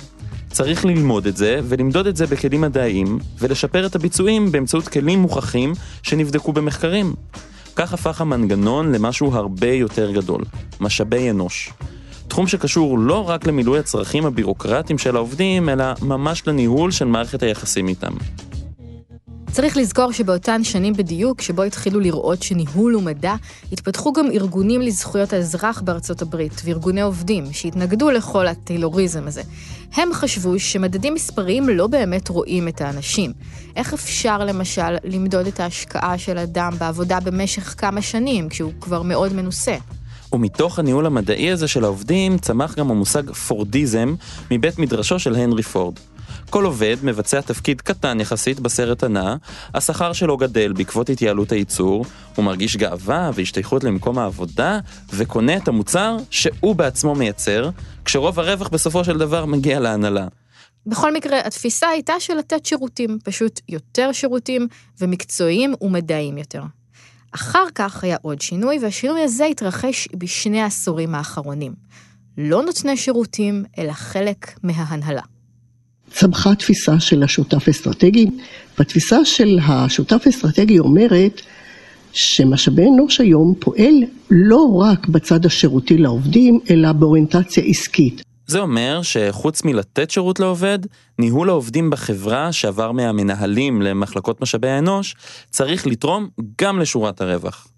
צריך 0.56 0.84
ללמוד 0.84 1.26
את 1.26 1.36
זה 1.36 1.60
ולמדוד 1.64 2.06
את 2.06 2.16
זה 2.16 2.26
בכלים 2.26 2.60
מדעיים 2.60 3.18
ולשפר 3.38 3.86
את 3.86 3.94
הביצועים 3.94 4.52
באמצעות 4.52 4.88
כלים 4.88 5.18
מוכחים 5.18 5.72
שנבדקו 6.02 6.52
במחקרים. 6.52 7.14
כך 7.76 7.94
הפך 7.94 8.20
המנגנון 8.20 8.92
למשהו 8.92 9.34
הרבה 9.34 9.70
יותר 9.70 10.12
גדול, 10.12 10.44
משאבי 10.80 11.30
אנוש. 11.30 11.70
תחום 12.28 12.46
שקשור 12.46 12.98
לא 12.98 13.28
רק 13.28 13.46
למילוי 13.46 13.78
הצרכים 13.78 14.26
הבירוקרטיים 14.26 14.98
של 14.98 15.16
העובדים, 15.16 15.68
אלא 15.68 15.84
ממש 16.02 16.42
לניהול 16.46 16.90
של 16.90 17.04
מערכת 17.04 17.42
היחסים 17.42 17.88
איתם. 17.88 18.12
צריך 19.52 19.76
לזכור 19.76 20.12
שבאותן 20.12 20.64
שנים 20.64 20.92
בדיוק, 20.92 21.40
שבו 21.40 21.62
התחילו 21.62 22.00
לראות 22.00 22.42
שניהול 22.42 22.92
הוא 22.92 23.02
מדע, 23.02 23.34
התפתחו 23.72 24.12
גם 24.12 24.30
ארגונים 24.30 24.80
לזכויות 24.80 25.32
האזרח 25.32 25.80
בארצות 25.80 26.22
הברית, 26.22 26.62
וארגוני 26.64 27.00
עובדים, 27.00 27.52
שהתנגדו 27.52 28.10
לכל 28.10 28.46
הטיילוריזם 28.46 29.26
הזה. 29.26 29.42
הם 29.94 30.12
חשבו 30.12 30.58
שמדדים 30.58 31.14
מספריים 31.14 31.68
לא 31.68 31.86
באמת 31.86 32.28
רואים 32.28 32.68
את 32.68 32.80
האנשים. 32.80 33.32
איך 33.76 33.92
אפשר 33.92 34.38
למשל 34.38 34.96
למדוד 35.04 35.46
את 35.46 35.60
ההשקעה 35.60 36.18
של 36.18 36.38
אדם 36.38 36.72
בעבודה 36.78 37.20
במשך 37.20 37.74
כמה 37.78 38.02
שנים, 38.02 38.48
כשהוא 38.48 38.72
כבר 38.80 39.02
מאוד 39.02 39.32
מנוסה? 39.32 39.76
ומתוך 40.32 40.78
הניהול 40.78 41.06
המדעי 41.06 41.50
הזה 41.50 41.68
של 41.68 41.84
העובדים 41.84 42.38
צמח 42.38 42.74
גם 42.74 42.90
המושג 42.90 43.32
פורדיזם 43.32 44.14
מבית 44.50 44.78
מדרשו 44.78 45.18
של 45.18 45.34
הנרי 45.34 45.62
פורד. 45.62 45.94
כל 46.50 46.64
עובד 46.64 46.96
מבצע 47.02 47.40
תפקיד 47.40 47.80
קטן 47.80 48.20
יחסית 48.20 48.60
בסרט 48.60 49.02
הנע, 49.02 49.34
השכר 49.74 50.12
שלו 50.12 50.36
גדל 50.36 50.72
בעקבות 50.72 51.10
התייעלות 51.10 51.52
הייצור, 51.52 52.04
הוא 52.34 52.44
מרגיש 52.44 52.76
גאווה 52.76 53.30
והשתייכות 53.34 53.84
למקום 53.84 54.18
העבודה, 54.18 54.78
וקונה 55.10 55.56
את 55.56 55.68
המוצר 55.68 56.16
שהוא 56.30 56.76
בעצמו 56.76 57.14
מייצר, 57.14 57.70
כשרוב 58.04 58.40
הרווח 58.40 58.68
בסופו 58.68 59.04
של 59.04 59.18
דבר 59.18 59.44
מגיע 59.44 59.80
להנהלה. 59.80 60.26
בכל 60.86 61.14
מקרה, 61.14 61.40
התפיסה 61.44 61.88
הייתה 61.88 62.12
של 62.18 62.34
לתת 62.34 62.66
שירותים, 62.66 63.18
פשוט 63.24 63.60
יותר 63.68 64.12
שירותים 64.12 64.68
ומקצועיים 65.00 65.74
ומדעיים 65.80 66.38
יותר. 66.38 66.62
אחר 67.32 67.64
כך 67.74 68.04
היה 68.04 68.16
עוד 68.22 68.40
שינוי, 68.40 68.78
והשינוי 68.82 69.22
הזה 69.22 69.44
התרחש 69.44 70.08
בשני 70.16 70.60
העשורים 70.60 71.14
האחרונים. 71.14 71.74
לא 72.38 72.62
נותני 72.62 72.96
שירותים, 72.96 73.64
אלא 73.78 73.92
חלק 73.92 74.58
מההנהלה. 74.62 75.22
צמחה 76.18 76.54
תפיסה 76.54 77.00
של 77.00 77.22
השותף 77.22 77.68
אסטרטגי, 77.68 78.26
והתפיסה 78.78 79.24
של 79.24 79.58
השותף 79.62 80.24
אסטרטגי 80.28 80.78
אומרת 80.78 81.40
שמשאבי 82.12 82.84
אנוש 82.94 83.20
היום 83.20 83.54
פועל 83.60 83.94
לא 84.30 84.80
רק 84.80 85.08
בצד 85.08 85.46
השירותי 85.46 85.98
לעובדים, 85.98 86.60
אלא 86.70 86.92
באוריינטציה 86.92 87.64
עסקית. 87.64 88.22
זה 88.46 88.58
אומר 88.58 89.00
שחוץ 89.02 89.64
מלתת 89.64 90.10
שירות 90.10 90.40
לעובד, 90.40 90.78
ניהול 91.18 91.48
העובדים 91.48 91.90
בחברה 91.90 92.52
שעבר 92.52 92.92
מהמנהלים 92.92 93.82
למחלקות 93.82 94.40
משאבי 94.40 94.68
האנוש, 94.68 95.14
צריך 95.50 95.86
לתרום 95.86 96.28
גם 96.60 96.80
לשורת 96.80 97.20
הרווח. 97.20 97.68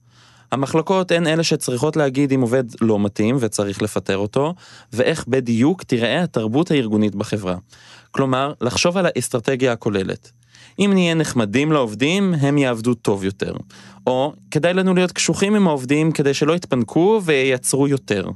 המחלקות 0.53 1.11
הן 1.11 1.27
אלה 1.27 1.43
שצריכות 1.43 1.97
להגיד 1.97 2.33
אם 2.33 2.41
עובד 2.41 2.65
לא 2.81 3.01
מתאים 3.01 3.37
וצריך 3.41 3.83
לפטר 3.83 4.17
אותו, 4.17 4.55
ואיך 4.93 5.29
בדיוק 5.29 5.83
תיראה 5.83 6.23
התרבות 6.23 6.71
הארגונית 6.71 7.15
בחברה. 7.15 7.57
כלומר, 8.11 8.53
לחשוב 8.61 8.97
על 8.97 9.07
האסטרטגיה 9.07 9.73
הכוללת. 9.73 10.33
אם 10.79 10.91
נהיה 10.95 11.15
נחמדים 11.15 11.73
לעובדים, 11.73 12.35
הם 12.35 12.59
יעבדו 12.59 12.95
טוב 12.95 13.25
יותר. 13.25 13.53
או, 14.07 14.33
כדאי 14.51 14.75
לנו 14.75 14.95
להיות 14.95 15.13
קשוחים 15.13 15.55
עם 15.55 15.69
העובדים 15.69 16.13
כדי 16.13 16.35
שלא 16.35 16.53
יתפנקו 16.53 17.21
וייצרו 17.25 17.89
יותר. 17.89 18.29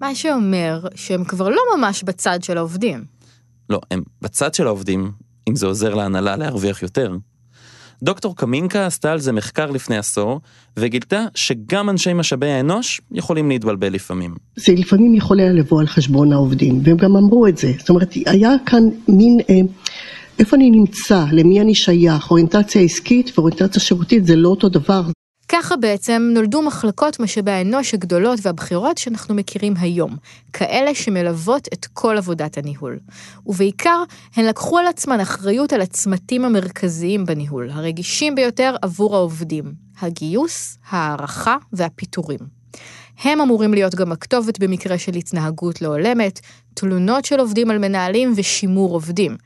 מה 0.00 0.14
שאומר 0.14 0.80
שהם 0.94 1.24
כבר 1.24 1.48
לא 1.48 1.62
ממש 1.76 2.02
בצד 2.02 2.42
של 2.42 2.58
העובדים. 2.58 3.04
לא, 3.70 3.80
הם 3.90 4.02
בצד 4.22 4.54
של 4.54 4.66
העובדים, 4.66 5.12
אם 5.48 5.56
זה 5.56 5.66
עוזר 5.66 5.94
להנהלה 5.94 6.36
להרוויח 6.36 6.82
יותר. 6.82 7.16
דוקטור 8.02 8.36
קמינקה 8.36 8.86
עשתה 8.86 9.12
על 9.12 9.18
זה 9.18 9.32
מחקר 9.32 9.70
לפני 9.70 9.96
עשור, 9.96 10.40
וגילתה 10.76 11.26
שגם 11.34 11.90
אנשי 11.90 12.12
משאבי 12.12 12.50
האנוש 12.50 13.00
יכולים 13.12 13.48
להתבלבל 13.48 13.92
לפעמים. 13.92 14.34
זה 14.56 14.72
לפעמים 14.72 15.14
יכול 15.14 15.40
היה 15.40 15.52
לבוא 15.52 15.80
על 15.80 15.86
חשבון 15.86 16.32
העובדים, 16.32 16.80
והם 16.84 16.96
גם 16.96 17.16
אמרו 17.16 17.46
את 17.46 17.58
זה. 17.58 17.72
זאת 17.78 17.88
אומרת, 17.88 18.14
היה 18.26 18.50
כאן 18.66 18.82
מין, 19.08 19.40
אה, 19.50 19.60
איפה 20.38 20.56
אני 20.56 20.70
נמצא, 20.70 21.24
למי 21.32 21.60
אני 21.60 21.74
שייך, 21.74 22.30
אוריינטציה 22.30 22.82
עסקית 22.82 23.38
ואוריינטציה 23.38 23.82
שירותית 23.82 24.26
זה 24.26 24.36
לא 24.36 24.48
אותו 24.48 24.68
דבר. 24.68 25.02
ככה 25.52 25.76
בעצם 25.76 26.30
נולדו 26.34 26.62
מחלקות 26.62 27.20
משאבי 27.20 27.50
האנוש 27.50 27.94
הגדולות 27.94 28.38
והבכירות 28.42 28.98
שאנחנו 28.98 29.34
מכירים 29.34 29.74
היום, 29.80 30.16
כאלה 30.52 30.94
שמלוות 30.94 31.68
את 31.72 31.86
כל 31.92 32.16
עבודת 32.16 32.58
הניהול. 32.58 32.98
ובעיקר, 33.46 34.02
הן 34.36 34.44
לקחו 34.44 34.78
על 34.78 34.86
עצמן 34.86 35.20
אחריות 35.20 35.72
על 35.72 35.80
הצמתים 35.80 36.44
המרכזיים 36.44 37.26
בניהול, 37.26 37.70
הרגישים 37.70 38.34
ביותר 38.34 38.76
עבור 38.82 39.16
העובדים, 39.16 39.74
הגיוס, 40.00 40.78
הערכה 40.88 41.56
והפיטורים. 41.72 42.40
הם 43.24 43.40
אמורים 43.40 43.74
להיות 43.74 43.94
גם 43.94 44.12
הכתובת 44.12 44.58
במקרה 44.58 44.98
של 44.98 45.14
התנהגות 45.14 45.82
לא 45.82 45.88
הולמת, 45.88 46.40
תלונות 46.74 47.24
של 47.24 47.40
עובדים 47.40 47.70
על 47.70 47.78
מנהלים 47.78 48.32
ושימור 48.36 48.92
עובדים. 48.92 49.36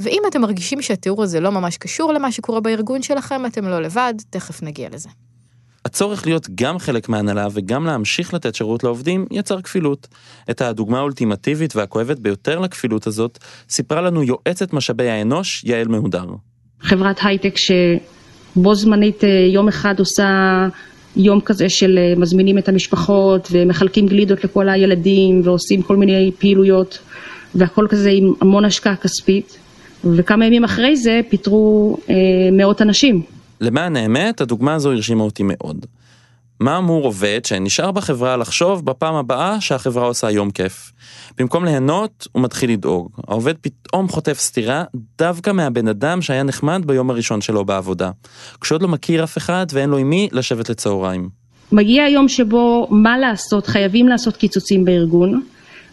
ואם 0.00 0.22
אתם 0.28 0.40
מרגישים 0.40 0.82
שהתיאור 0.82 1.22
הזה 1.22 1.40
לא 1.40 1.52
ממש 1.52 1.76
קשור 1.76 2.12
למה 2.12 2.32
שקורה 2.32 2.60
בארגון 2.60 3.02
שלכם, 3.02 3.46
אתם 3.46 3.64
לא 3.64 3.82
לבד, 3.82 4.14
תכף 4.30 4.62
נגיע 4.62 4.88
לזה. 4.92 5.08
הצורך 5.84 6.26
להיות 6.26 6.48
גם 6.54 6.78
חלק 6.78 7.08
מההנהלה 7.08 7.46
וגם 7.52 7.86
להמשיך 7.86 8.34
לתת 8.34 8.54
שירות 8.54 8.84
לעובדים 8.84 9.26
יצר 9.30 9.60
כפילות. 9.60 10.08
את 10.50 10.60
הדוגמה 10.60 10.98
האולטימטיבית 10.98 11.76
והכואבת 11.76 12.18
ביותר 12.18 12.58
לכפילות 12.58 13.06
הזאת 13.06 13.38
סיפרה 13.68 14.00
לנו 14.00 14.22
יועצת 14.22 14.72
משאבי 14.72 15.08
האנוש 15.08 15.64
יעל 15.64 15.88
מהודר. 15.88 16.26
חברת 16.80 17.20
הייטק 17.22 17.54
שבו 17.56 18.74
זמנית 18.74 19.24
אה, 19.24 19.28
יום 19.52 19.68
אחד 19.68 19.98
עושה 19.98 20.28
יום 21.16 21.40
כזה 21.40 21.68
של 21.68 21.98
אה, 21.98 22.20
מזמינים 22.20 22.58
את 22.58 22.68
המשפחות 22.68 23.48
ומחלקים 23.50 24.06
גלידות 24.06 24.44
לכל 24.44 24.68
הילדים 24.68 25.40
ועושים 25.44 25.82
כל 25.82 25.96
מיני 25.96 26.30
פעילויות 26.38 26.98
והכל 27.54 27.86
כזה 27.90 28.10
עם 28.10 28.32
המון 28.40 28.64
השקעה 28.64 28.96
כספית 28.96 29.58
וכמה 30.04 30.46
ימים 30.46 30.64
אחרי 30.64 30.96
זה 30.96 31.20
פיטרו 31.28 31.96
אה, 32.10 32.14
מאות 32.52 32.82
אנשים. 32.82 33.22
למען 33.60 33.96
האמת, 33.96 34.40
הדוגמה 34.40 34.74
הזו 34.74 34.92
הרשימה 34.92 35.22
אותי 35.24 35.42
מאוד. 35.46 35.86
מה 36.60 36.78
אמור 36.78 37.04
עובד 37.04 37.40
שנשאר 37.44 37.90
בחברה 37.90 38.36
לחשוב 38.36 38.84
בפעם 38.84 39.14
הבאה 39.14 39.60
שהחברה 39.60 40.04
עושה 40.06 40.30
יום 40.30 40.50
כיף? 40.50 40.92
במקום 41.38 41.64
ליהנות, 41.64 42.28
הוא 42.32 42.42
מתחיל 42.42 42.70
לדאוג. 42.70 43.10
העובד 43.28 43.54
פתאום 43.60 44.08
חוטף 44.08 44.38
סטירה 44.38 44.84
דווקא 45.18 45.50
מהבן 45.50 45.88
אדם 45.88 46.22
שהיה 46.22 46.42
נחמד 46.42 46.82
ביום 46.86 47.10
הראשון 47.10 47.40
שלו 47.40 47.64
בעבודה. 47.64 48.10
כשעוד 48.60 48.82
לא 48.82 48.88
מכיר 48.88 49.24
אף 49.24 49.38
אחד 49.38 49.66
ואין 49.72 49.90
לו 49.90 49.96
עם 49.96 50.10
מי 50.10 50.28
לשבת 50.32 50.68
לצהריים. 50.68 51.28
מגיע 51.72 52.04
היום 52.04 52.28
שבו 52.28 52.88
מה 52.90 53.18
לעשות, 53.18 53.66
חייבים 53.66 54.08
לעשות 54.08 54.36
קיצוצים 54.36 54.84
בארגון, 54.84 55.42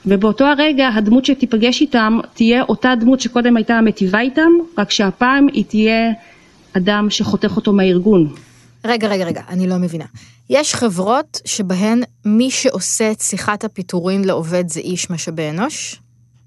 ובאותו 0.06 0.46
הרגע 0.46 0.88
הדמות 0.88 1.26
שתיפגש 1.26 1.82
איתם 1.82 2.20
תהיה 2.34 2.64
אותה 2.64 2.94
דמות 3.00 3.20
שקודם 3.20 3.58
הייתה 3.58 3.82
מטיבה 3.82 4.20
איתם, 4.20 4.52
רק 4.78 4.92
שהפעם 4.92 5.48
היא 5.54 5.66
תהיה 5.68 6.12
אדם 6.78 7.08
שחותך 7.10 7.56
אותו 7.56 7.74
מהארגון. 7.74 8.34
רגע, 8.86 9.08
רגע, 9.08 9.26
רגע, 9.26 9.42
אני 9.50 9.68
לא 9.68 9.78
מבינה. 9.78 10.06
יש 10.50 10.76
חברות 10.76 11.42
שבהן 11.46 12.02
מי 12.26 12.52
שעושה 12.52 13.12
את 13.12 13.22
שיחת 13.22 13.64
הפיטורין 13.64 14.24
לעובד 14.26 14.70
זה 14.70 14.80
איש 14.80 15.10
משאבי 15.10 15.50
אנוש? 15.50 16.02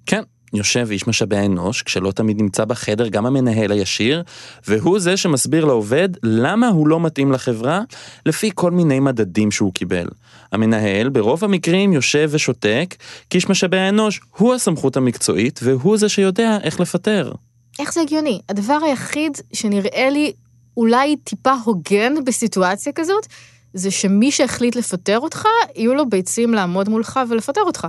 כן, 0.07 0.23
יושב 0.55 0.89
איש 0.91 1.07
משאבי 1.07 1.37
האנוש, 1.37 1.83
כשלא 1.83 2.13
תמיד 2.13 2.43
נמצא 2.43 2.65
בחדר 2.65 3.09
גם 3.09 3.27
המנהל 3.27 3.73
הישיר, 3.73 4.23
והוא 4.69 4.99
זה 4.99 5.17
שמסביר 5.17 5.65
לעובד 5.65 6.09
למה 6.23 6.69
הוא 6.69 6.89
לא 6.89 7.01
מתאים 7.01 7.33
לחברה, 7.33 7.81
לפי 8.27 8.51
כל 8.55 8.71
מיני 8.71 9.01
מדדים 9.01 9.51
שהוא 9.51 9.73
קיבל. 9.75 10.07
המנהל 10.53 11.09
ברוב 11.09 11.45
המקרים 11.45 11.93
יושב 11.93 12.29
ושותק, 12.33 12.95
כי 13.31 13.39
איש 13.39 13.49
משאבי 13.49 13.79
האנוש 13.79 14.21
הוא 14.37 14.55
הסמכות 14.55 14.97
המקצועית, 14.97 15.61
והוא 15.63 15.97
זה 15.97 16.09
שיודע 16.09 16.59
איך 16.63 16.81
לפטר. 16.81 17.33
איך 17.79 17.93
זה 17.95 18.01
הגיוני? 18.01 18.41
הדבר 18.49 18.79
היחיד 18.87 19.33
שנראה 19.53 20.11
לי 20.11 20.33
אולי 20.77 21.17
טיפה 21.17 21.55
הוגן 21.65 22.25
בסיטואציה 22.25 22.93
כזאת, 22.93 23.27
זה 23.75 23.91
שמי 23.91 24.31
שהחליט 24.31 24.77
לפטר 24.77 25.19
אותך, 25.19 25.45
יהיו 25.77 25.95
לו 25.95 26.09
ביצים 26.09 26.55
לעמוד 26.55 26.89
מולך 26.89 27.21
ולפטר 27.29 27.61
אותך. 27.61 27.87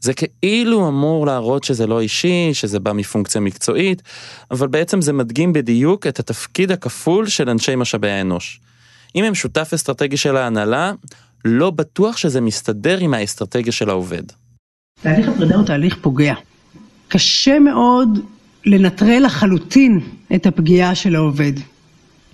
זה 0.00 0.12
כאילו 0.14 0.88
אמור 0.88 1.26
להראות 1.26 1.64
שזה 1.64 1.86
לא 1.86 2.00
אישי, 2.00 2.50
שזה 2.52 2.80
בא 2.80 2.92
מפונקציה 2.92 3.40
מקצועית, 3.40 4.02
אבל 4.50 4.68
בעצם 4.68 5.00
זה 5.00 5.12
מדגים 5.12 5.52
בדיוק 5.52 6.06
את 6.06 6.18
התפקיד 6.18 6.72
הכפול 6.72 7.26
של 7.28 7.50
אנשי 7.50 7.76
משאבי 7.76 8.10
האנוש. 8.10 8.60
אם 9.16 9.24
הם 9.24 9.34
שותף 9.34 9.70
אסטרטגי 9.74 10.16
של 10.16 10.36
ההנהלה, 10.36 10.92
לא 11.44 11.70
בטוח 11.70 12.16
שזה 12.16 12.40
מסתדר 12.40 12.98
עם 12.98 13.14
האסטרטגיה 13.14 13.72
של 13.72 13.90
העובד. 13.90 14.22
תהליך 15.02 15.28
הפרידה 15.28 15.56
הוא 15.56 15.66
תהליך 15.66 15.96
פוגע. 16.02 16.34
קשה 17.08 17.58
מאוד 17.58 18.08
לנטרל 18.66 19.22
לחלוטין 19.26 20.00
את 20.34 20.46
הפגיעה 20.46 20.94
של 20.94 21.16
העובד. 21.16 21.52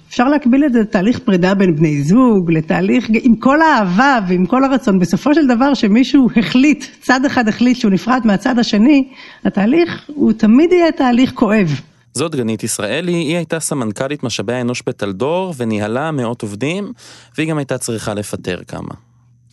אפשר 0.09 0.29
להקביל 0.29 0.65
את 0.65 0.73
זה 0.73 0.81
לתהליך 0.81 1.19
פרידה 1.19 1.55
בין 1.55 1.77
בני 1.77 2.03
זוג, 2.03 2.51
לתהליך 2.53 3.07
עם 3.23 3.37
כל 3.37 3.62
האהבה 3.62 4.19
ועם 4.29 4.47
כל 4.47 4.65
הרצון. 4.65 4.99
בסופו 4.99 5.35
של 5.35 5.47
דבר 5.47 5.75
שמישהו 5.75 6.29
החליט, 6.37 6.85
צד 7.01 7.25
אחד 7.25 7.49
החליט 7.49 7.77
שהוא 7.77 7.93
נפרד 7.93 8.21
מהצד 8.25 8.59
השני, 8.59 9.09
התהליך 9.45 10.05
הוא 10.07 10.33
תמיד 10.33 10.73
יהיה 10.73 10.93
תהליך 10.93 11.33
כואב. 11.35 11.81
זאת 12.15 12.35
גנית 12.35 12.65
ישראלי, 12.65 13.12
היא 13.12 13.37
הייתה 13.37 13.61
סמנכ"לית 13.61 14.23
משאבי 14.23 14.53
האנוש 14.53 14.83
בטלדור 14.87 15.55
וניהלה 15.57 16.11
מאות 16.11 16.43
עובדים, 16.43 16.93
והיא 17.37 17.51
גם 17.51 17.59
הייתה 17.59 17.79
צריכה 17.79 18.15
לפטר 18.15 18.61
כמה. 18.69 18.95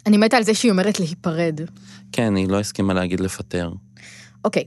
אני 0.06 0.18
מתה 0.18 0.38
על 0.38 0.44
זה 0.44 0.54
שהיא 0.54 0.72
אומרת 0.72 1.00
להיפרד. 1.00 1.62
כן, 2.12 2.36
היא 2.36 2.50
לא 2.50 2.60
הסכימה 2.60 2.94
להגיד 2.94 3.20
לפטר. 3.20 3.72
אוקיי, 4.46 4.64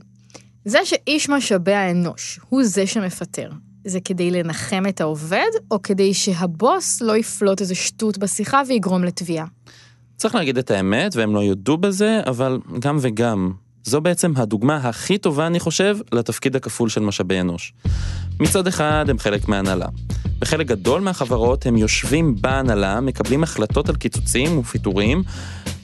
זה 0.65 0.79
שאיש 0.85 1.29
משאבי 1.29 1.73
האנוש 1.73 2.39
הוא 2.49 2.63
זה 2.63 2.87
שמפטר, 2.87 3.49
זה 3.85 3.99
כדי 3.99 4.31
לנחם 4.31 4.83
את 4.89 5.01
העובד, 5.01 5.49
או 5.71 5.81
כדי 5.81 6.13
שהבוס 6.13 7.01
לא 7.01 7.17
יפלוט 7.17 7.61
איזה 7.61 7.75
שטות 7.75 8.17
בשיחה 8.17 8.61
ויגרום 8.67 9.03
לתביעה? 9.03 9.45
צריך 10.17 10.35
להגיד 10.35 10.57
את 10.57 10.71
האמת, 10.71 11.15
והם 11.15 11.35
לא 11.35 11.39
יודו 11.39 11.77
בזה, 11.77 12.21
אבל 12.25 12.59
גם 12.79 12.97
וגם. 13.01 13.51
זו 13.83 14.01
בעצם 14.01 14.33
הדוגמה 14.35 14.75
הכי 14.75 15.17
טובה, 15.17 15.47
אני 15.47 15.59
חושב, 15.59 15.97
לתפקיד 16.11 16.55
הכפול 16.55 16.89
של 16.89 17.01
משאבי 17.01 17.39
אנוש. 17.39 17.73
מצד 18.39 18.67
אחד 18.67 19.05
הם 19.09 19.19
חלק 19.19 19.47
מהנהלה. 19.47 19.87
בחלק 20.39 20.67
גדול 20.67 21.01
מהחברות 21.01 21.65
הם 21.65 21.77
יושבים 21.77 22.35
בהנהלה, 22.41 23.01
מקבלים 23.01 23.43
החלטות 23.43 23.89
על 23.89 23.95
קיצוצים 23.95 24.57
ופיטורים, 24.57 25.23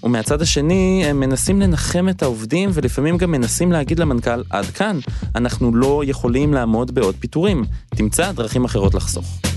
ומהצד 0.03 0.41
השני 0.41 1.03
הם 1.05 1.19
מנסים 1.19 1.61
לנחם 1.61 2.09
את 2.09 2.23
העובדים 2.23 2.69
ולפעמים 2.73 3.17
גם 3.17 3.31
מנסים 3.31 3.71
להגיד 3.71 3.99
למנכ"ל, 3.99 4.43
עד 4.49 4.65
כאן, 4.65 4.99
אנחנו 5.35 5.75
לא 5.75 6.01
יכולים 6.05 6.53
לעמוד 6.53 6.95
בעוד 6.95 7.15
פיטורים, 7.19 7.65
תמצא 7.95 8.31
דרכים 8.31 8.65
אחרות 8.65 8.93
לחסוך. 8.93 9.48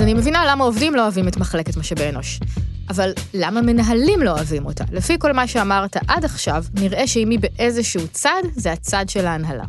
אז 0.00 0.04
אני 0.04 0.14
מבינה 0.14 0.44
למה 0.48 0.64
עובדים 0.64 0.94
לא 0.94 1.02
אוהבים 1.02 1.28
את 1.28 1.36
מחלקת 1.36 1.76
משאבי 1.76 2.08
אנוש. 2.08 2.40
אבל 2.88 3.12
למה 3.34 3.62
מנהלים 3.62 4.22
לא 4.22 4.30
אוהבים 4.30 4.66
אותה? 4.66 4.84
לפי 4.92 5.18
כל 5.18 5.32
מה 5.32 5.46
שאמרת 5.46 5.96
עד 6.08 6.24
עכשיו, 6.24 6.64
נראה 6.80 7.06
שאם 7.06 7.30
היא 7.30 7.38
באיזשהו 7.38 8.08
צד, 8.12 8.42
זה 8.52 8.72
הצד 8.72 9.04
של 9.08 9.26
ההנהלה. 9.26 9.64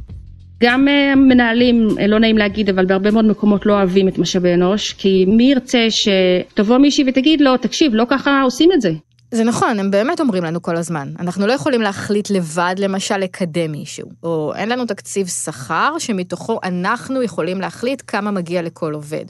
גם 0.64 0.88
uh, 0.88 1.16
מנהלים, 1.16 1.88
uh, 1.90 2.08
לא 2.08 2.20
נעים 2.20 2.38
להגיד, 2.38 2.70
אבל 2.70 2.86
בהרבה 2.86 3.12
מאוד 3.12 3.26
מקומות 3.26 3.66
לא 3.66 3.74
אוהבים 3.74 4.08
את 4.08 4.18
משאבי 4.18 4.54
אנוש, 4.54 4.94
כי 4.94 5.26
מי 5.28 5.44
ירצה 5.44 5.88
שתבוא 5.90 6.78
מישהי 6.78 7.04
ותגיד 7.08 7.42
לו, 7.42 7.58
תקשיב, 7.58 7.94
לא 7.96 8.06
ככה 8.10 8.42
עושים 8.42 8.70
את 8.74 8.82
זה. 8.82 8.92
זה 9.34 9.44
נכון, 9.44 9.80
הם 9.80 9.92
באמת 9.92 10.20
אומרים 10.20 10.44
לנו 10.44 10.62
כל 10.62 10.76
הזמן. 10.76 11.14
אנחנו 11.20 11.48
לא 11.48 11.54
יכולים 11.54 11.82
להחליט 11.82 12.30
לבד, 12.30 12.76
למשל, 12.78 13.18
לקדם 13.18 13.72
מישהו. 13.72 14.10
או 14.24 14.54
אין 14.56 14.70
לנו 14.70 14.86
תקציב 14.86 15.28
שכר 15.28 15.96
שמתוכו 16.00 16.60
אנחנו 16.64 17.24
יכולים 17.24 17.62
להחליט 17.62 18.02
כמה 18.08 18.32
מגיע 18.32 18.62
לכל 18.62 18.94
עובד. 18.94 19.26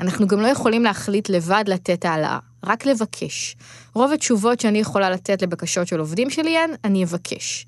אנחנו 0.00 0.26
גם 0.26 0.40
לא 0.40 0.48
יכולים 0.48 0.82
להחליט 0.82 1.28
לבד 1.28 1.64
לתת 1.66 2.04
העלאה, 2.04 2.38
רק 2.64 2.86
לבקש. 2.86 3.56
רוב 3.94 4.12
התשובות 4.12 4.60
שאני 4.60 4.78
יכולה 4.78 5.10
לתת 5.10 5.42
לבקשות 5.42 5.86
של 5.86 6.00
עובדים 6.00 6.30
שלי 6.30 6.58
הן, 6.58 6.70
אני 6.84 7.04
אבקש. 7.04 7.66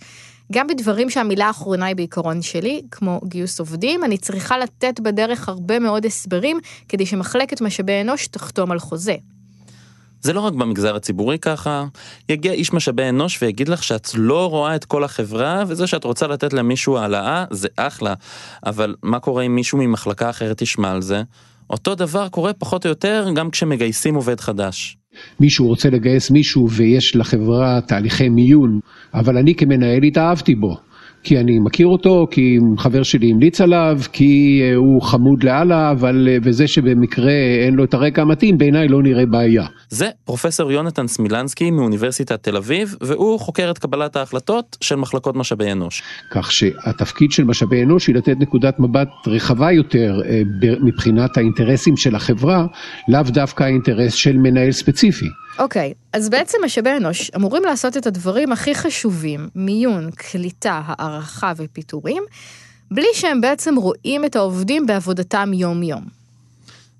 גם 0.52 0.66
בדברים 0.66 1.10
שהמילה 1.10 1.46
האחרונה 1.46 1.86
היא 1.86 1.96
בעיקרון 1.96 2.42
שלי, 2.42 2.82
כמו 2.90 3.20
גיוס 3.24 3.60
עובדים, 3.60 4.04
אני 4.04 4.18
צריכה 4.18 4.58
לתת 4.58 5.00
בדרך 5.00 5.48
הרבה 5.48 5.78
מאוד 5.78 6.06
הסברים 6.06 6.58
כדי 6.88 7.06
שמחלקת 7.06 7.60
משאבי 7.60 8.00
אנוש 8.00 8.26
תחתום 8.26 8.70
על 8.70 8.78
חוזה. 8.78 9.14
זה 10.20 10.32
לא 10.32 10.40
רק 10.40 10.52
במגזר 10.52 10.96
הציבורי 10.96 11.38
ככה, 11.38 11.84
יגיע 12.28 12.52
איש 12.52 12.72
משאבי 12.72 13.08
אנוש 13.08 13.42
ויגיד 13.42 13.68
לך 13.68 13.82
שאת 13.82 14.08
לא 14.14 14.50
רואה 14.50 14.74
את 14.74 14.84
כל 14.84 15.04
החברה, 15.04 15.64
וזה 15.68 15.86
שאת 15.86 16.04
רוצה 16.04 16.26
לתת 16.26 16.52
למישהו 16.52 16.98
העלאה, 16.98 17.44
זה 17.50 17.68
אחלה. 17.76 18.14
אבל 18.66 18.94
מה 19.02 19.20
קורה 19.20 19.42
אם 19.42 19.54
מישהו 19.54 19.78
ממחלקה 19.78 20.30
אחרת 20.30 20.62
ישמע 20.62 20.90
על 20.90 21.02
זה? 21.02 21.22
אותו 21.70 21.94
דבר 21.94 22.28
קורה 22.28 22.52
פחות 22.52 22.84
או 22.84 22.88
יותר 22.88 23.28
גם 23.34 23.50
כשמגייסים 23.50 24.14
עובד 24.14 24.40
חדש. 24.40 24.96
מישהו 25.40 25.66
רוצה 25.66 25.90
לגייס 25.90 26.30
מישהו 26.30 26.70
ויש 26.70 27.16
לחברה 27.16 27.80
תהליכי 27.80 28.28
מיון, 28.28 28.80
אבל 29.14 29.36
אני 29.36 29.54
כמנהל 29.54 30.02
התאהבתי 30.02 30.54
בו. 30.54 30.76
כי 31.26 31.38
אני 31.38 31.58
מכיר 31.58 31.86
אותו, 31.86 32.26
כי 32.30 32.58
חבר 32.78 33.02
שלי 33.02 33.30
המליץ 33.30 33.60
עליו, 33.60 34.00
כי 34.12 34.60
אה, 34.62 34.74
הוא 34.74 35.02
חמוד 35.02 35.44
לאללה, 35.44 35.90
אבל 35.90 36.28
אה, 36.30 36.36
וזה 36.42 36.66
שבמקרה 36.66 37.32
אין 37.66 37.74
לו 37.74 37.84
את 37.84 37.94
הרקע 37.94 38.22
המתאים, 38.22 38.58
בעיניי 38.58 38.88
לא 38.88 39.02
נראה 39.02 39.26
בעיה. 39.26 39.66
זה 39.88 40.08
פרופסור 40.24 40.72
יונתן 40.72 41.06
סמילנסקי 41.06 41.70
מאוניברסיטת 41.70 42.42
תל 42.42 42.56
אביב, 42.56 42.94
והוא 43.00 43.40
חוקר 43.40 43.70
את 43.70 43.78
קבלת 43.78 44.16
ההחלטות 44.16 44.76
של 44.80 44.96
מחלקות 44.96 45.36
משאבי 45.36 45.72
אנוש. 45.72 46.02
כך 46.30 46.52
שהתפקיד 46.52 47.32
של 47.32 47.44
משאבי 47.44 47.82
אנוש 47.82 48.06
היא 48.06 48.16
לתת 48.16 48.36
נקודת 48.40 48.80
מבט 48.80 49.08
רחבה 49.26 49.72
יותר 49.72 50.20
אה, 50.24 50.42
מבחינת 50.82 51.36
האינטרסים 51.36 51.96
של 51.96 52.14
החברה, 52.14 52.66
לאו 53.08 53.22
דווקא 53.22 53.64
האינטרס 53.64 54.14
של 54.14 54.36
מנהל 54.36 54.72
ספציפי. 54.72 55.26
אוקיי, 55.58 55.92
okay, 55.96 56.08
אז 56.12 56.28
בעצם 56.28 56.58
משאבי 56.64 56.90
אנוש 56.96 57.30
אמורים 57.36 57.62
לעשות 57.64 57.96
את 57.96 58.06
הדברים 58.06 58.52
הכי 58.52 58.74
חשובים, 58.74 59.48
מיון, 59.54 60.10
קליטה, 60.10 60.82
הערכה 60.86 61.52
ופיטורים, 61.56 62.22
בלי 62.90 63.06
שהם 63.14 63.40
בעצם 63.40 63.76
רואים 63.76 64.24
את 64.24 64.36
העובדים 64.36 64.86
בעבודתם 64.86 65.52
יום-יום. 65.52 66.04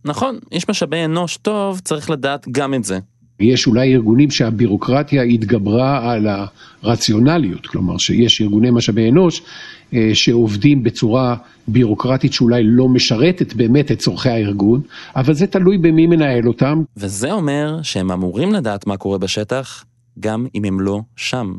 נכון, 0.05 0.39
איש 0.53 0.69
משאבי 0.69 1.05
אנוש 1.05 1.37
טוב 1.37 1.81
צריך 1.81 2.11
לדעת 2.11 2.49
גם 2.51 2.75
את 2.75 2.85
זה. 2.85 2.99
יש 3.41 3.67
אולי 3.67 3.95
ארגונים 3.95 4.31
שהבירוקרטיה 4.31 5.23
התגברה 5.23 6.13
על 6.13 6.27
הרציונליות, 6.83 7.67
כלומר 7.67 7.99
שיש 7.99 8.41
ארגוני 8.41 8.71
משאבי 8.71 9.11
אנוש 9.11 9.43
אה, 9.95 10.11
שעובדים 10.15 10.83
בצורה 10.83 11.37
בירוקרטית 11.69 12.33
שאולי 12.33 12.63
לא 12.65 12.89
משרתת 12.89 13.53
באמת 13.53 13.93
את 13.93 13.99
צורכי 13.99 14.29
הארגון, 14.29 14.81
אבל 15.17 15.35
זה 15.35 15.47
תלוי 15.47 15.79
במי 15.79 16.07
מנהל 16.07 16.49
אותם. 16.49 16.83
וזה 16.97 17.33
אומר 17.33 17.83
שהם 17.83 18.11
אמורים 18.11 18.53
לדעת 18.53 18.87
מה 18.87 18.97
קורה 18.97 19.19
בשטח, 19.19 19.85
גם 20.21 20.47
אם 20.55 20.65
הם 20.65 20.81
לא 20.81 21.01
שם. 21.17 21.53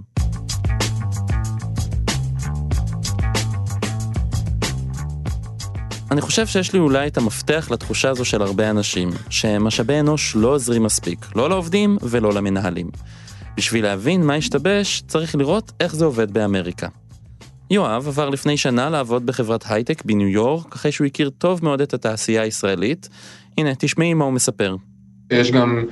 אני 6.12 6.22
חושב 6.22 6.48
שיש 6.48 6.74
לי 6.74 6.80
אולי 6.80 7.08
את 7.08 7.18
המפתח 7.18 7.68
לתחושה 7.72 8.10
הזו 8.10 8.26
של 8.26 8.42
הרבה 8.42 8.70
אנשים, 8.70 9.10
שמשאבי 9.30 10.00
אנוש 10.00 10.36
לא 10.36 10.48
עוזרים 10.48 10.84
מספיק, 10.84 11.26
לא 11.36 11.50
לעובדים 11.50 11.98
ולא 12.02 12.34
למנהלים. 12.34 12.90
בשביל 13.58 13.84
להבין 13.84 14.26
מה 14.26 14.36
השתבש, 14.36 15.04
צריך 15.08 15.36
לראות 15.36 15.72
איך 15.80 15.96
זה 15.96 16.06
עובד 16.06 16.32
באמריקה. 16.32 16.88
יואב 17.72 18.08
עבר 18.08 18.30
לפני 18.30 18.58
שנה 18.58 18.90
לעבוד 18.90 19.26
בחברת 19.26 19.64
הייטק 19.70 20.06
בניו 20.06 20.28
יורק, 20.28 20.76
אחרי 20.76 20.92
שהוא 20.92 21.08
הכיר 21.08 21.30
טוב 21.30 21.60
מאוד 21.64 21.82
את 21.82 21.94
התעשייה 21.94 22.42
הישראלית. 22.42 23.10
הנה, 23.58 23.76
תשמעי 23.76 24.14
מה 24.14 24.26
הוא 24.26 24.34
מספר. 24.34 24.76
יש 25.32 25.52
גם 25.52 25.86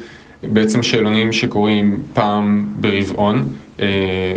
בעצם 0.44 0.84
שאלונים 0.84 1.32
שקורים 1.32 2.04
פעם 2.14 2.74
ברבעון, 2.80 3.54
אה, 3.80 3.86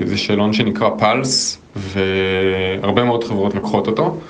זה 0.07 0.17
שאלון 0.17 0.53
שנקרא 0.53 0.91
פלס, 0.99 1.59
והרבה 1.77 3.05
מאוד 3.05 3.25
חברות 3.25 3.55
לוקחות 3.55 3.87
אותו. 3.87 4.21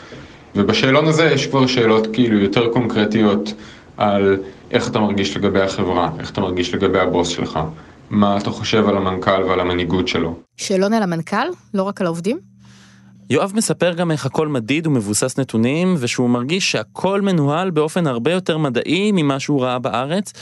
ובשאלון 0.56 1.06
הזה 1.06 1.24
יש 1.24 1.46
כבר 1.46 1.66
שאלות 1.66 2.06
כאילו 2.12 2.38
יותר 2.38 2.68
קונקרטיות 2.72 3.54
על 3.96 4.36
איך 4.70 4.88
אתה 4.88 5.00
מרגיש 5.00 5.36
לגבי 5.36 5.60
החברה, 5.60 6.10
איך 6.18 6.30
אתה 6.30 6.40
מרגיש 6.40 6.74
לגבי 6.74 6.98
הבוס 6.98 7.28
שלך, 7.28 7.58
מה 8.10 8.38
אתה 8.38 8.50
חושב 8.50 8.88
על 8.88 8.96
המנכ"ל 8.96 9.42
ועל 9.42 9.60
המנהיגות 9.60 10.08
שלו. 10.08 10.34
שאלון 10.56 10.92
על 10.92 11.02
המנכ"ל? 11.02 11.46
לא 11.74 11.82
רק 11.82 12.00
על 12.00 12.06
העובדים? 12.06 12.38
יואב 13.30 13.52
מספר 13.54 13.92
גם 13.92 14.10
איך 14.10 14.26
הכל 14.26 14.48
מדיד 14.48 14.86
ומבוסס 14.86 15.38
נתונים, 15.38 15.94
ושהוא 15.98 16.30
מרגיש 16.30 16.72
שהכל 16.72 17.20
מנוהל 17.20 17.70
באופן 17.70 18.06
הרבה 18.06 18.32
יותר 18.32 18.58
מדעי 18.58 19.12
ממה 19.12 19.40
שהוא 19.40 19.62
ראה 19.62 19.78
בארץ, 19.78 20.32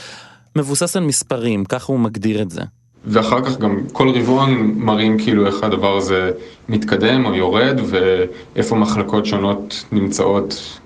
מבוסס 0.55 0.95
על 0.95 1.03
מספרים, 1.03 1.65
ככה 1.65 1.93
הוא 1.93 1.99
מגדיר 1.99 2.41
את 2.41 2.49
זה. 2.49 2.61
ואחר 3.07 3.41
כך 3.41 3.57
גם 3.57 3.83
כל 3.91 4.09
רבעון 4.09 4.73
מראים 4.75 5.17
כאילו 5.17 5.47
איך 5.47 5.63
הדבר 5.63 5.97
הזה 5.97 6.31
מתקדם 6.69 7.25
או 7.25 7.35
יורד 7.35 7.79
ואיפה 7.85 8.75
מחלקות 8.75 9.25
שונות 9.25 9.85
נמצאות 9.91 10.79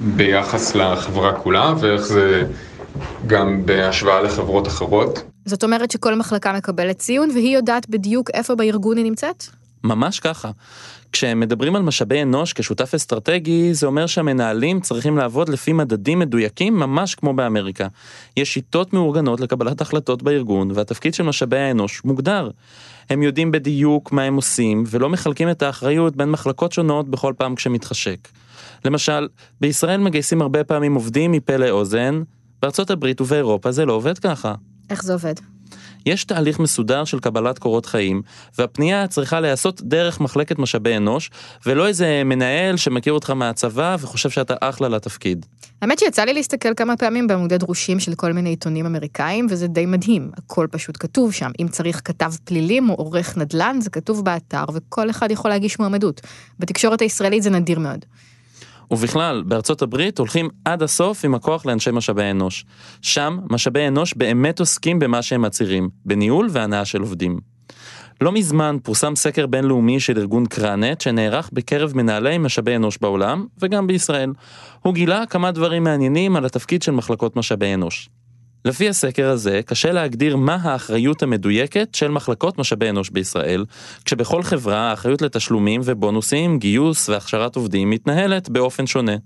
ביחס 0.00 0.74
לחברה 0.74 1.32
כולה 1.32 1.74
ואיך 1.80 2.02
זה 2.02 2.44
גם 3.26 3.66
בהשוואה 3.66 4.22
לחברות 4.22 4.68
אחרות. 4.68 5.22
זאת 5.44 5.64
אומרת 5.64 5.90
שכל 5.90 6.14
מחלקה 6.14 6.52
מקבלת 6.52 6.98
ציון 6.98 7.30
והיא 7.30 7.56
יודעת 7.56 7.88
בדיוק 7.88 8.30
איפה 8.34 8.54
בארגון 8.54 8.96
היא 8.96 9.04
נמצאת? 9.04 9.44
ממש 9.84 10.20
ככה. 10.20 10.50
כשמדברים 11.12 11.76
על 11.76 11.82
משאבי 11.82 12.22
אנוש 12.22 12.52
כשותף 12.52 12.94
אסטרטגי, 12.94 13.74
זה 13.74 13.86
אומר 13.86 14.06
שהמנהלים 14.06 14.80
צריכים 14.80 15.16
לעבוד 15.16 15.48
לפי 15.48 15.72
מדדים 15.72 16.18
מדויקים 16.18 16.74
ממש 16.74 17.14
כמו 17.14 17.34
באמריקה. 17.34 17.86
יש 18.36 18.54
שיטות 18.54 18.92
מאורגנות 18.92 19.40
לקבלת 19.40 19.80
החלטות 19.80 20.22
בארגון, 20.22 20.70
והתפקיד 20.74 21.14
של 21.14 21.22
משאבי 21.22 21.58
האנוש 21.58 22.04
מוגדר. 22.04 22.50
הם 23.10 23.22
יודעים 23.22 23.50
בדיוק 23.50 24.12
מה 24.12 24.22
הם 24.22 24.36
עושים, 24.36 24.84
ולא 24.86 25.08
מחלקים 25.08 25.50
את 25.50 25.62
האחריות 25.62 26.16
בין 26.16 26.30
מחלקות 26.30 26.72
שונות 26.72 27.08
בכל 27.08 27.34
פעם 27.36 27.54
כשמתחשק. 27.54 28.28
למשל, 28.84 29.28
בישראל 29.60 30.00
מגייסים 30.00 30.42
הרבה 30.42 30.64
פעמים 30.64 30.94
עובדים 30.94 31.32
מפה 31.32 31.56
לאוזן, 31.56 32.22
בארצות 32.62 32.90
הברית 32.90 33.20
ובאירופה 33.20 33.72
זה 33.72 33.84
לא 33.84 33.92
עובד 33.92 34.18
ככה. 34.18 34.54
איך 34.90 35.02
זה 35.02 35.12
עובד? 35.12 35.34
יש 36.06 36.24
תהליך 36.24 36.58
מסודר 36.58 37.04
של 37.04 37.20
קבלת 37.20 37.58
קורות 37.58 37.86
חיים, 37.86 38.22
והפנייה 38.58 39.06
צריכה 39.06 39.40
להיעשות 39.40 39.82
דרך 39.82 40.20
מחלקת 40.20 40.58
משאבי 40.58 40.96
אנוש, 40.96 41.30
ולא 41.66 41.86
איזה 41.86 42.22
מנהל 42.24 42.76
שמכיר 42.76 43.12
אותך 43.12 43.30
מהצבא 43.30 43.96
וחושב 44.00 44.30
שאתה 44.30 44.54
אחלה 44.60 44.88
לתפקיד. 44.88 45.46
האמת 45.82 45.98
שיצא 45.98 46.24
לי 46.24 46.34
להסתכל 46.34 46.74
כמה 46.76 46.96
פעמים 46.96 47.26
בעמודי 47.26 47.58
דרושים 47.58 48.00
של 48.00 48.14
כל 48.14 48.32
מיני 48.32 48.50
עיתונים 48.50 48.86
אמריקאים, 48.86 49.46
וזה 49.50 49.66
די 49.66 49.86
מדהים. 49.86 50.30
הכל 50.36 50.66
פשוט 50.70 50.96
כתוב 51.00 51.32
שם. 51.32 51.50
אם 51.60 51.68
צריך 51.68 52.00
כתב 52.04 52.32
פלילים 52.44 52.90
או 52.90 52.94
עורך 52.94 53.36
נדל"ן, 53.36 53.76
זה 53.80 53.90
כתוב 53.90 54.24
באתר, 54.24 54.64
וכל 54.74 55.10
אחד 55.10 55.30
יכול 55.30 55.50
להגיש 55.50 55.78
מועמדות. 55.78 56.20
בתקשורת 56.58 57.00
הישראלית 57.00 57.42
זה 57.42 57.50
נדיר 57.50 57.78
מאוד. 57.78 58.04
ובכלל, 58.90 59.42
בארצות 59.46 59.82
הברית 59.82 60.18
הולכים 60.18 60.48
עד 60.64 60.82
הסוף 60.82 61.24
עם 61.24 61.34
הכוח 61.34 61.66
לאנשי 61.66 61.90
משאבי 61.90 62.30
אנוש. 62.30 62.64
שם, 63.02 63.38
משאבי 63.50 63.88
אנוש 63.88 64.14
באמת 64.16 64.60
עוסקים 64.60 64.98
במה 64.98 65.22
שהם 65.22 65.42
מצהירים, 65.42 65.88
בניהול 66.04 66.48
והנאה 66.50 66.84
של 66.84 67.00
עובדים. 67.00 67.38
לא 68.20 68.32
מזמן 68.32 68.76
פורסם 68.82 69.16
סקר 69.16 69.46
בינלאומי 69.46 70.00
של 70.00 70.18
ארגון 70.18 70.46
קראנט 70.46 71.00
שנערך 71.00 71.50
בקרב 71.52 71.92
מנהלי 71.96 72.38
משאבי 72.38 72.76
אנוש 72.76 72.98
בעולם, 73.00 73.46
וגם 73.58 73.86
בישראל. 73.86 74.32
הוא 74.82 74.94
גילה 74.94 75.26
כמה 75.26 75.50
דברים 75.50 75.84
מעניינים 75.84 76.36
על 76.36 76.44
התפקיד 76.44 76.82
של 76.82 76.92
מחלקות 76.92 77.36
משאבי 77.36 77.74
אנוש. 77.74 78.08
לפי 78.64 78.88
הסקר 78.88 79.28
הזה, 79.28 79.60
קשה 79.66 79.92
להגדיר 79.92 80.36
מה 80.36 80.54
האחריות 80.54 81.22
המדויקת 81.22 81.88
של 81.94 82.08
מחלקות 82.08 82.58
משאבי 82.58 82.90
אנוש 82.90 83.10
בישראל, 83.10 83.64
כשבכל 84.04 84.42
חברה 84.42 84.90
האחריות 84.90 85.22
לתשלומים 85.22 85.80
ובונוסים, 85.84 86.58
גיוס 86.58 87.08
והכשרת 87.08 87.56
עובדים 87.56 87.90
מתנהלת 87.90 88.48
באופן 88.48 88.86
שונה. 88.86 89.16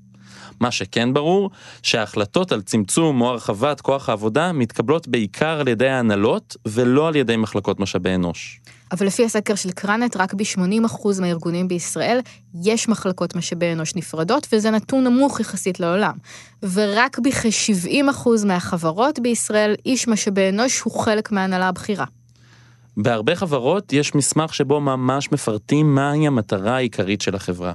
מה 0.61 0.71
שכן 0.71 1.15
ברור, 1.15 1.51
שההחלטות 1.83 2.53
על 2.53 2.63
צמצום 2.63 3.21
או 3.21 3.29
הרחבת 3.29 3.81
כוח 3.81 4.09
העבודה 4.09 4.53
מתקבלות 4.53 5.09
בעיקר 5.09 5.61
על 5.61 5.69
ידי 5.69 5.89
ההנהלות 5.89 6.57
ולא 6.69 7.09
על 7.09 7.17
ידי 7.17 7.37
מחלקות 7.37 7.81
משאבי 7.81 8.15
אנוש. 8.15 8.61
אבל 8.95 9.07
לפי 9.07 9.25
הסקר 9.25 9.55
של 9.55 9.71
קרנט, 9.71 10.17
רק 10.17 10.35
ב-80% 10.35 11.21
מהארגונים 11.21 11.69
בישראל 11.69 12.21
יש 12.63 12.89
מחלקות 12.89 13.37
משאבי 13.37 13.73
אנוש 13.73 13.97
נפרדות, 13.97 14.47
וזה 14.53 14.71
נתון 14.71 15.05
נמוך 15.05 15.41
יחסית 15.41 15.81
לעולם. 15.81 16.15
ורק 16.63 17.19
בכ-70% 17.19 18.29
מהחברות 18.47 19.19
בישראל, 19.19 19.75
איש 19.87 20.09
משאבי 20.09 20.49
אנוש 20.49 20.81
הוא 20.81 21.01
חלק 21.01 21.33
מההנהלה 21.33 21.69
הבכירה. 21.69 22.05
בהרבה 22.97 23.37
חברות 23.37 23.93
יש 23.93 24.15
מסמך 24.15 24.55
שבו 24.55 24.81
ממש 24.81 25.33
מפרטים 25.33 25.95
מהי 25.95 26.27
המטרה 26.27 26.77
העיקרית 26.77 27.21
של 27.21 27.35
החברה. 27.35 27.73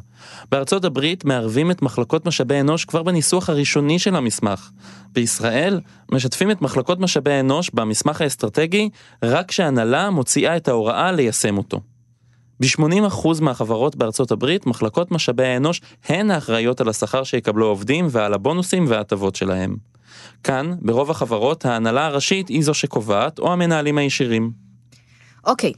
בארצות 0.52 0.86
הברית 0.86 1.26
מערבים 1.26 1.72
את 1.72 1.82
מחלקות 1.82 2.26
משאבי 2.26 2.60
אנוש 2.60 2.86
כבר 2.86 3.04
בניסוח 3.04 3.50
הראשוני 3.50 4.00
של 4.00 4.16
המסמך. 4.16 4.70
בישראל 5.14 5.82
משתפים 6.12 6.52
את 6.52 6.62
מחלקות 6.62 7.00
משאבי 7.00 7.40
אנוש 7.40 7.70
במסמך 7.74 8.22
האסטרטגי 8.22 8.90
רק 9.24 9.48
כשהנהלה 9.48 10.10
מוציאה 10.10 10.58
את 10.58 10.68
ההוראה 10.68 11.12
ליישם 11.12 11.58
אותו. 11.58 11.80
ב-80% 12.60 13.28
מהחברות 13.42 13.96
בארצות 13.96 14.32
הברית, 14.32 14.66
מחלקות 14.66 15.12
משאבי 15.12 15.46
האנוש 15.46 15.82
הן 16.06 16.32
האחראיות 16.32 16.82
על 16.82 16.90
השכר 16.90 17.24
שיקבלו 17.24 17.66
עובדים 17.66 18.08
ועל 18.10 18.34
הבונוסים 18.34 18.86
וההטבות 18.88 19.36
שלהם. 19.36 19.76
כאן, 20.44 20.74
ברוב 20.82 21.12
החברות, 21.12 21.66
ההנהלה 21.66 22.06
הראשית 22.06 22.48
היא 22.48 22.64
זו 22.64 22.74
שקובעת, 22.74 23.40
או 23.40 23.54
המנהלים 23.54 23.98
הישירים. 23.98 24.69
אוקיי, 25.46 25.74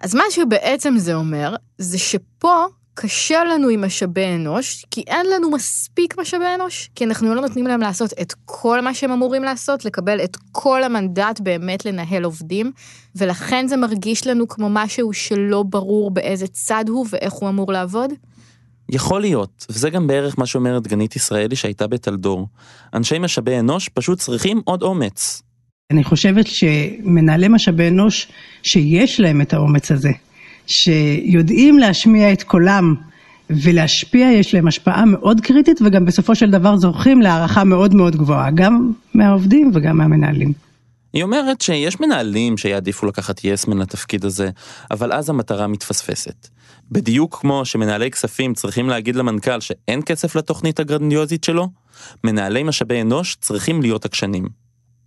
אז 0.00 0.14
מה 0.14 0.24
שבעצם 0.30 0.94
זה 0.98 1.14
אומר, 1.14 1.56
זה 1.78 1.98
שפה 1.98 2.64
קשה 2.94 3.44
לנו 3.44 3.68
עם 3.68 3.84
משאבי 3.84 4.34
אנוש, 4.34 4.84
כי 4.90 5.04
אין 5.06 5.26
לנו 5.26 5.50
מספיק 5.50 6.18
משאבי 6.18 6.44
אנוש, 6.54 6.90
כי 6.94 7.04
אנחנו 7.04 7.34
לא 7.34 7.40
נותנים 7.40 7.66
להם 7.66 7.80
לעשות 7.80 8.12
את 8.22 8.34
כל 8.44 8.80
מה 8.80 8.94
שהם 8.94 9.10
אמורים 9.10 9.42
לעשות, 9.42 9.84
לקבל 9.84 10.24
את 10.24 10.36
כל 10.52 10.84
המנדט 10.84 11.40
באמת 11.40 11.84
לנהל 11.84 12.24
עובדים, 12.24 12.72
ולכן 13.16 13.68
זה 13.68 13.76
מרגיש 13.76 14.26
לנו 14.26 14.48
כמו 14.48 14.68
משהו 14.70 15.12
שלא 15.12 15.62
ברור 15.62 16.10
באיזה 16.10 16.46
צד 16.46 16.84
הוא 16.88 17.06
ואיך 17.10 17.32
הוא 17.32 17.48
אמור 17.48 17.72
לעבוד. 17.72 18.10
יכול 18.88 19.20
להיות, 19.20 19.66
וזה 19.70 19.90
גם 19.90 20.06
בערך 20.06 20.38
מה 20.38 20.46
שאומרת 20.46 20.82
דגנית 20.82 21.16
ישראלי 21.16 21.56
שהייתה 21.56 21.86
בטלדור. 21.86 22.48
אנשי 22.94 23.18
משאבי 23.18 23.58
אנוש 23.58 23.88
פשוט 23.88 24.18
צריכים 24.18 24.60
עוד 24.64 24.82
אומץ. 24.82 25.42
אני 25.90 26.04
חושבת 26.04 26.46
שמנהלי 26.46 27.48
משאבי 27.48 27.88
אנוש 27.88 28.28
שיש 28.62 29.20
להם 29.20 29.40
את 29.40 29.52
האומץ 29.52 29.92
הזה, 29.92 30.10
שיודעים 30.66 31.78
להשמיע 31.78 32.32
את 32.32 32.42
קולם 32.42 32.94
ולהשפיע, 33.50 34.26
יש 34.32 34.54
להם 34.54 34.68
השפעה 34.68 35.04
מאוד 35.04 35.40
קריטית 35.40 35.80
וגם 35.84 36.04
בסופו 36.04 36.34
של 36.34 36.50
דבר 36.50 36.76
זוכים 36.76 37.20
להערכה 37.20 37.64
מאוד 37.64 37.94
מאוד 37.94 38.16
גבוהה, 38.16 38.50
גם 38.50 38.92
מהעובדים 39.14 39.70
וגם 39.74 39.98
מהמנהלים. 39.98 40.52
היא 41.12 41.22
אומרת 41.22 41.60
שיש 41.60 42.00
מנהלים 42.00 42.56
שיעדיפו 42.56 43.06
לקחת 43.06 43.44
יסמן 43.44 43.78
לתפקיד 43.78 44.24
הזה, 44.24 44.50
אבל 44.90 45.12
אז 45.12 45.30
המטרה 45.30 45.66
מתפספסת. 45.66 46.48
בדיוק 46.90 47.38
כמו 47.40 47.64
שמנהלי 47.64 48.10
כספים 48.10 48.54
צריכים 48.54 48.88
להגיד 48.88 49.16
למנכ"ל 49.16 49.60
שאין 49.60 50.00
כסף 50.06 50.36
לתוכנית 50.36 50.80
הגרנדיוזית 50.80 51.44
שלו, 51.44 51.68
מנהלי 52.24 52.62
משאבי 52.62 53.00
אנוש 53.00 53.36
צריכים 53.40 53.82
להיות 53.82 54.04
עקשנים. 54.04 54.63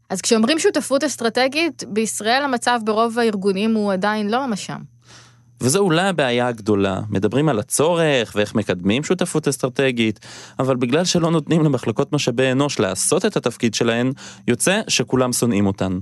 אז 0.09 0.21
כשאומרים 0.21 0.59
שותפות 0.59 1.03
אסטרטגית, 1.03 1.83
בישראל 1.87 2.41
המצב 2.43 2.79
ברוב 2.85 3.19
הארגונים 3.19 3.73
הוא 3.73 3.93
עדיין 3.93 4.29
לא 4.29 4.47
ממש 4.47 4.65
שם. 4.65 4.77
וזו 5.61 5.79
אולי 5.79 6.07
הבעיה 6.07 6.47
הגדולה, 6.47 6.99
מדברים 7.09 7.49
על 7.49 7.59
הצורך 7.59 8.33
ואיך 8.35 8.55
מקדמים 8.55 9.03
שותפות 9.03 9.47
אסטרטגית, 9.47 10.19
אבל 10.59 10.75
בגלל 10.75 11.05
שלא 11.05 11.31
נותנים 11.31 11.63
למחלקות 11.63 12.13
משאבי 12.13 12.51
אנוש 12.51 12.79
לעשות 12.79 13.25
את 13.25 13.37
התפקיד 13.37 13.73
שלהן, 13.73 14.11
יוצא 14.47 14.81
שכולם 14.87 15.33
שונאים 15.33 15.67
אותן. 15.67 15.99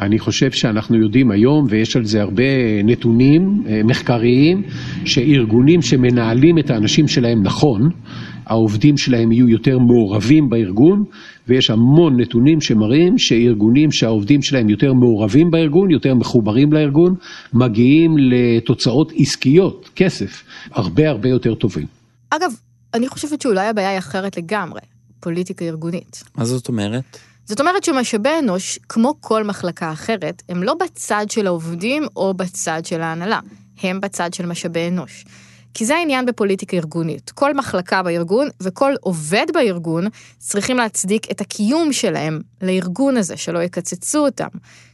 אני 0.00 0.18
חושב 0.18 0.50
שאנחנו 0.50 0.96
יודעים 0.96 1.30
היום, 1.30 1.66
ויש 1.70 1.96
על 1.96 2.04
זה 2.04 2.22
הרבה 2.22 2.42
נתונים 2.84 3.62
אה, 3.68 3.80
מחקריים, 3.84 4.62
שארגונים 5.04 5.82
שמנהלים 5.82 6.58
את 6.58 6.70
האנשים 6.70 7.08
שלהם 7.08 7.42
נכון, 7.42 7.90
העובדים 8.46 8.96
שלהם 8.96 9.32
יהיו 9.32 9.48
יותר 9.48 9.78
מעורבים 9.78 10.50
בארגון, 10.50 11.04
ויש 11.48 11.70
המון 11.70 12.20
נתונים 12.20 12.60
שמראים 12.60 13.18
שארגונים 13.18 13.92
שהעובדים 13.92 14.42
שלהם 14.42 14.68
יותר 14.70 14.92
מעורבים 14.92 15.50
בארגון, 15.50 15.90
יותר 15.90 16.14
מחוברים 16.14 16.72
לארגון, 16.72 17.14
מגיעים 17.52 18.16
לתוצאות 18.18 19.12
עסקיות, 19.16 19.90
כסף, 19.96 20.44
הרבה 20.70 21.10
הרבה 21.10 21.28
יותר 21.28 21.54
טובים. 21.54 21.86
אגב, 22.30 22.52
אני 22.94 23.08
חושבת 23.08 23.42
שאולי 23.42 23.66
הבעיה 23.66 23.90
היא 23.90 23.98
אחרת 23.98 24.36
לגמרי, 24.36 24.80
פוליטיקה 25.20 25.64
ארגונית. 25.64 26.24
מה 26.36 26.44
זאת 26.44 26.68
אומרת? 26.68 27.18
זאת 27.44 27.60
אומרת 27.60 27.84
שמשאבי 27.84 28.28
אנוש, 28.42 28.78
כמו 28.88 29.14
כל 29.20 29.44
מחלקה 29.44 29.92
אחרת, 29.92 30.42
הם 30.48 30.62
לא 30.62 30.74
בצד 30.74 31.26
של 31.28 31.46
העובדים 31.46 32.02
או 32.16 32.34
בצד 32.34 32.80
של 32.84 33.00
ההנהלה, 33.00 33.40
הם 33.82 34.00
בצד 34.00 34.34
של 34.34 34.46
משאבי 34.46 34.88
אנוש. 34.88 35.24
כי 35.76 35.84
זה 35.84 35.96
העניין 35.96 36.26
בפוליטיקה 36.26 36.76
ארגונית. 36.76 37.30
כל 37.30 37.54
מחלקה 37.54 38.02
בארגון 38.02 38.48
וכל 38.60 38.94
עובד 39.00 39.46
בארגון 39.54 40.06
צריכים 40.38 40.76
להצדיק 40.76 41.30
את 41.30 41.40
הקיום 41.40 41.92
שלהם 41.92 42.40
לארגון 42.62 43.16
הזה, 43.16 43.36
שלא 43.36 43.58
יקצצו 43.62 44.18
אותם, 44.18 44.48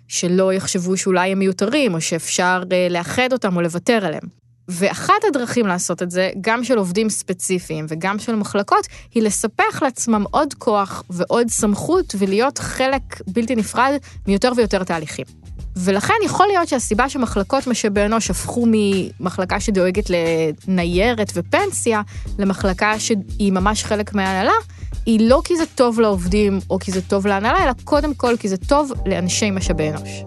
שלא 0.09 0.53
יחשבו 0.53 0.97
שאולי 0.97 1.33
הם 1.33 1.38
מיותרים, 1.38 1.95
או 1.95 2.01
שאפשר 2.01 2.62
אה, 2.73 2.87
לאחד 2.90 3.29
אותם 3.33 3.57
או 3.57 3.61
לוותר 3.61 4.07
עליהם. 4.07 4.23
ואחת 4.68 5.25
הדרכים 5.29 5.66
לעשות 5.66 6.03
את 6.03 6.11
זה, 6.11 6.31
גם 6.40 6.64
של 6.64 6.79
עובדים 6.79 7.11
ספציפיים 7.11 7.87
וגם 7.88 8.18
של 8.18 8.35
מחלקות, 8.35 8.87
היא 9.14 9.23
לספח 9.23 9.83
לעצמם 9.83 10.25
עוד 10.31 10.55
כוח 10.55 11.03
ועוד 11.11 11.49
סמכות 11.49 12.14
ולהיות 12.18 12.59
חלק 12.59 13.03
בלתי 13.27 13.57
נפרד 13.57 13.95
מיותר 14.27 14.53
ויותר 14.57 14.85
תהליכים. 14.85 15.42
ולכן 15.77 16.15
יכול 16.25 16.47
להיות 16.47 16.69
שהסיבה 16.69 17.09
שמחלקות 17.09 17.67
משאבי 17.67 18.05
אנוש 18.05 18.31
הפכו 18.31 18.67
ממחלקה 18.67 19.61
שדואגת 19.61 20.11
לניירת 20.69 21.33
ופנסיה, 21.35 22.03
למחלקה 22.39 22.99
שהיא 22.99 23.53
ממש 23.53 23.85
חלק 23.85 24.15
מההנהלה, 24.15 24.53
היא 25.07 25.31
לא 25.31 25.41
כי 25.45 25.57
זה 25.57 25.65
טוב 25.75 26.01
לעובדים 26.01 26.61
או 26.71 26.79
כי 26.79 26.93
זה 26.93 27.03
טוב 27.03 27.27
להנהלה, 27.27 27.65
אלא 27.65 27.73
קודם 27.85 28.15
כל 28.15 28.37
כי 28.37 28.49
זה 28.49 28.57
טוב 28.57 28.93
לאנשי 29.07 29.51
משאבי 29.51 29.91
אנוש. 29.91 30.25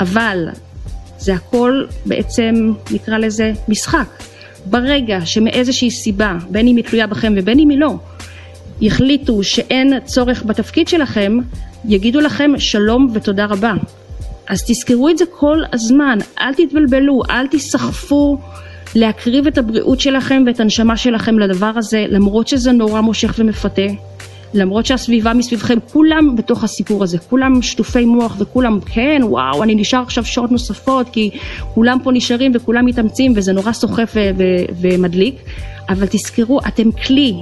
אבל 0.00 0.48
זה 1.18 1.34
הכל 1.34 1.84
בעצם, 2.06 2.72
נקרא 2.90 3.18
לזה, 3.18 3.52
משחק. 3.68 4.23
ברגע 4.66 5.26
שמאיזושהי 5.26 5.90
סיבה, 5.90 6.36
בין 6.50 6.68
אם 6.68 6.76
היא 6.76 6.84
תלויה 6.84 7.06
בכם 7.06 7.34
ובין 7.36 7.58
אם 7.58 7.68
היא 7.68 7.78
לא, 7.78 7.94
יחליטו 8.80 9.42
שאין 9.42 10.00
צורך 10.04 10.42
בתפקיד 10.46 10.88
שלכם, 10.88 11.38
יגידו 11.84 12.20
לכם 12.20 12.50
שלום 12.58 13.08
ותודה 13.12 13.44
רבה. 13.44 13.72
אז 14.48 14.64
תזכרו 14.66 15.08
את 15.08 15.18
זה 15.18 15.24
כל 15.38 15.58
הזמן, 15.72 16.18
אל 16.40 16.54
תתבלבלו, 16.54 17.22
אל 17.30 17.46
תיסחפו 17.46 18.38
להקריב 18.94 19.46
את 19.46 19.58
הבריאות 19.58 20.00
שלכם 20.00 20.42
ואת 20.46 20.60
הנשמה 20.60 20.96
שלכם 20.96 21.38
לדבר 21.38 21.72
הזה, 21.76 22.04
למרות 22.08 22.48
שזה 22.48 22.72
נורא 22.72 23.00
מושך 23.00 23.34
ומפתה. 23.38 23.82
למרות 24.54 24.86
שהסביבה 24.86 25.32
מסביבכם, 25.32 25.78
כולם 25.92 26.36
בתוך 26.36 26.64
הסיפור 26.64 27.02
הזה, 27.02 27.18
כולם 27.18 27.62
שטופי 27.62 28.04
מוח 28.04 28.36
וכולם, 28.38 28.78
כן, 28.80 29.20
וואו, 29.24 29.62
אני 29.62 29.74
נשאר 29.74 30.02
עכשיו 30.02 30.24
שעות 30.24 30.52
נוספות 30.52 31.08
כי 31.12 31.30
כולם 31.74 31.98
פה 32.02 32.12
נשארים 32.12 32.52
וכולם 32.54 32.86
מתאמצים 32.86 33.32
וזה 33.36 33.52
נורא 33.52 33.72
סוחף 33.72 34.14
ומדליק, 34.80 35.34
אבל 35.88 36.06
תזכרו, 36.10 36.60
אתם 36.68 36.92
כלי. 36.92 37.34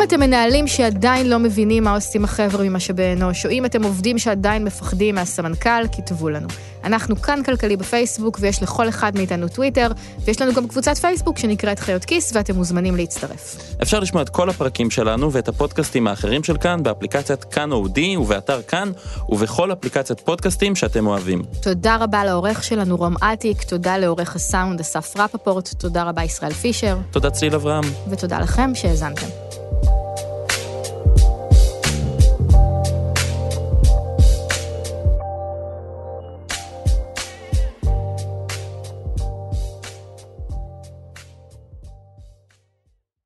אם 0.00 0.04
אתם 0.04 0.20
מנהלים 0.20 0.66
שעדיין 0.66 1.28
לא 1.28 1.38
מבינים 1.38 1.84
מה 1.84 1.94
עושים 1.94 2.24
החבר'ה 2.24 2.64
ממשאבי 2.64 3.12
אנוש, 3.12 3.46
או 3.46 3.50
אם 3.50 3.64
אתם 3.64 3.82
עובדים 3.82 4.18
שעדיין 4.18 4.64
מפחדים 4.64 5.14
מהסמנכ"ל, 5.14 5.86
כתבו 5.96 6.28
לנו. 6.28 6.48
אנחנו 6.84 7.16
כאן 7.16 7.42
כלכלי 7.42 7.76
בפייסבוק, 7.76 8.38
ויש 8.40 8.62
לכל 8.62 8.88
אחד 8.88 9.12
מאיתנו 9.14 9.48
טוויטר, 9.48 9.88
ויש 10.24 10.42
לנו 10.42 10.52
גם 10.52 10.68
קבוצת 10.68 10.98
פייסבוק 10.98 11.38
שנקראת 11.38 11.78
חיות 11.78 12.04
כיס, 12.04 12.32
ואתם 12.34 12.54
מוזמנים 12.54 12.96
להצטרף. 12.96 13.56
אפשר 13.82 14.00
לשמוע 14.00 14.22
את 14.22 14.28
כל 14.28 14.50
הפרקים 14.50 14.90
שלנו 14.90 15.32
ואת 15.32 15.48
הפודקאסטים 15.48 16.06
האחרים 16.06 16.44
של 16.44 16.56
כאן 16.56 16.82
באפליקציית 16.82 17.44
כאן 17.44 17.72
אודי 17.72 18.16
ובאתר 18.16 18.62
כאן, 18.62 18.90
ובכל 19.28 19.72
אפליקציית 19.72 20.20
פודקאסטים 20.20 20.76
שאתם 20.76 21.06
אוהבים. 21.06 21.42
תודה 21.62 21.96
רבה 21.96 22.24
לעורך 22.24 22.64
שלנו 22.64 22.96
רום 22.96 23.16
אטיק, 23.16 23.62
תודה 23.62 23.98
לעורך 23.98 24.36
הסאונד 24.36 24.80
אסף 24.80 25.16
רפפורט, 25.16 25.68
תודה 25.68 26.02
רבה 26.02 26.24
ישראל 26.24 26.52
פישר. 26.52 26.96
תודה 27.10 27.30
צליל 27.30 27.54
אברהם. 27.54 27.84
ותודה 28.10 28.38
לכם 28.40 28.70
שהאזנתם. 28.74 29.49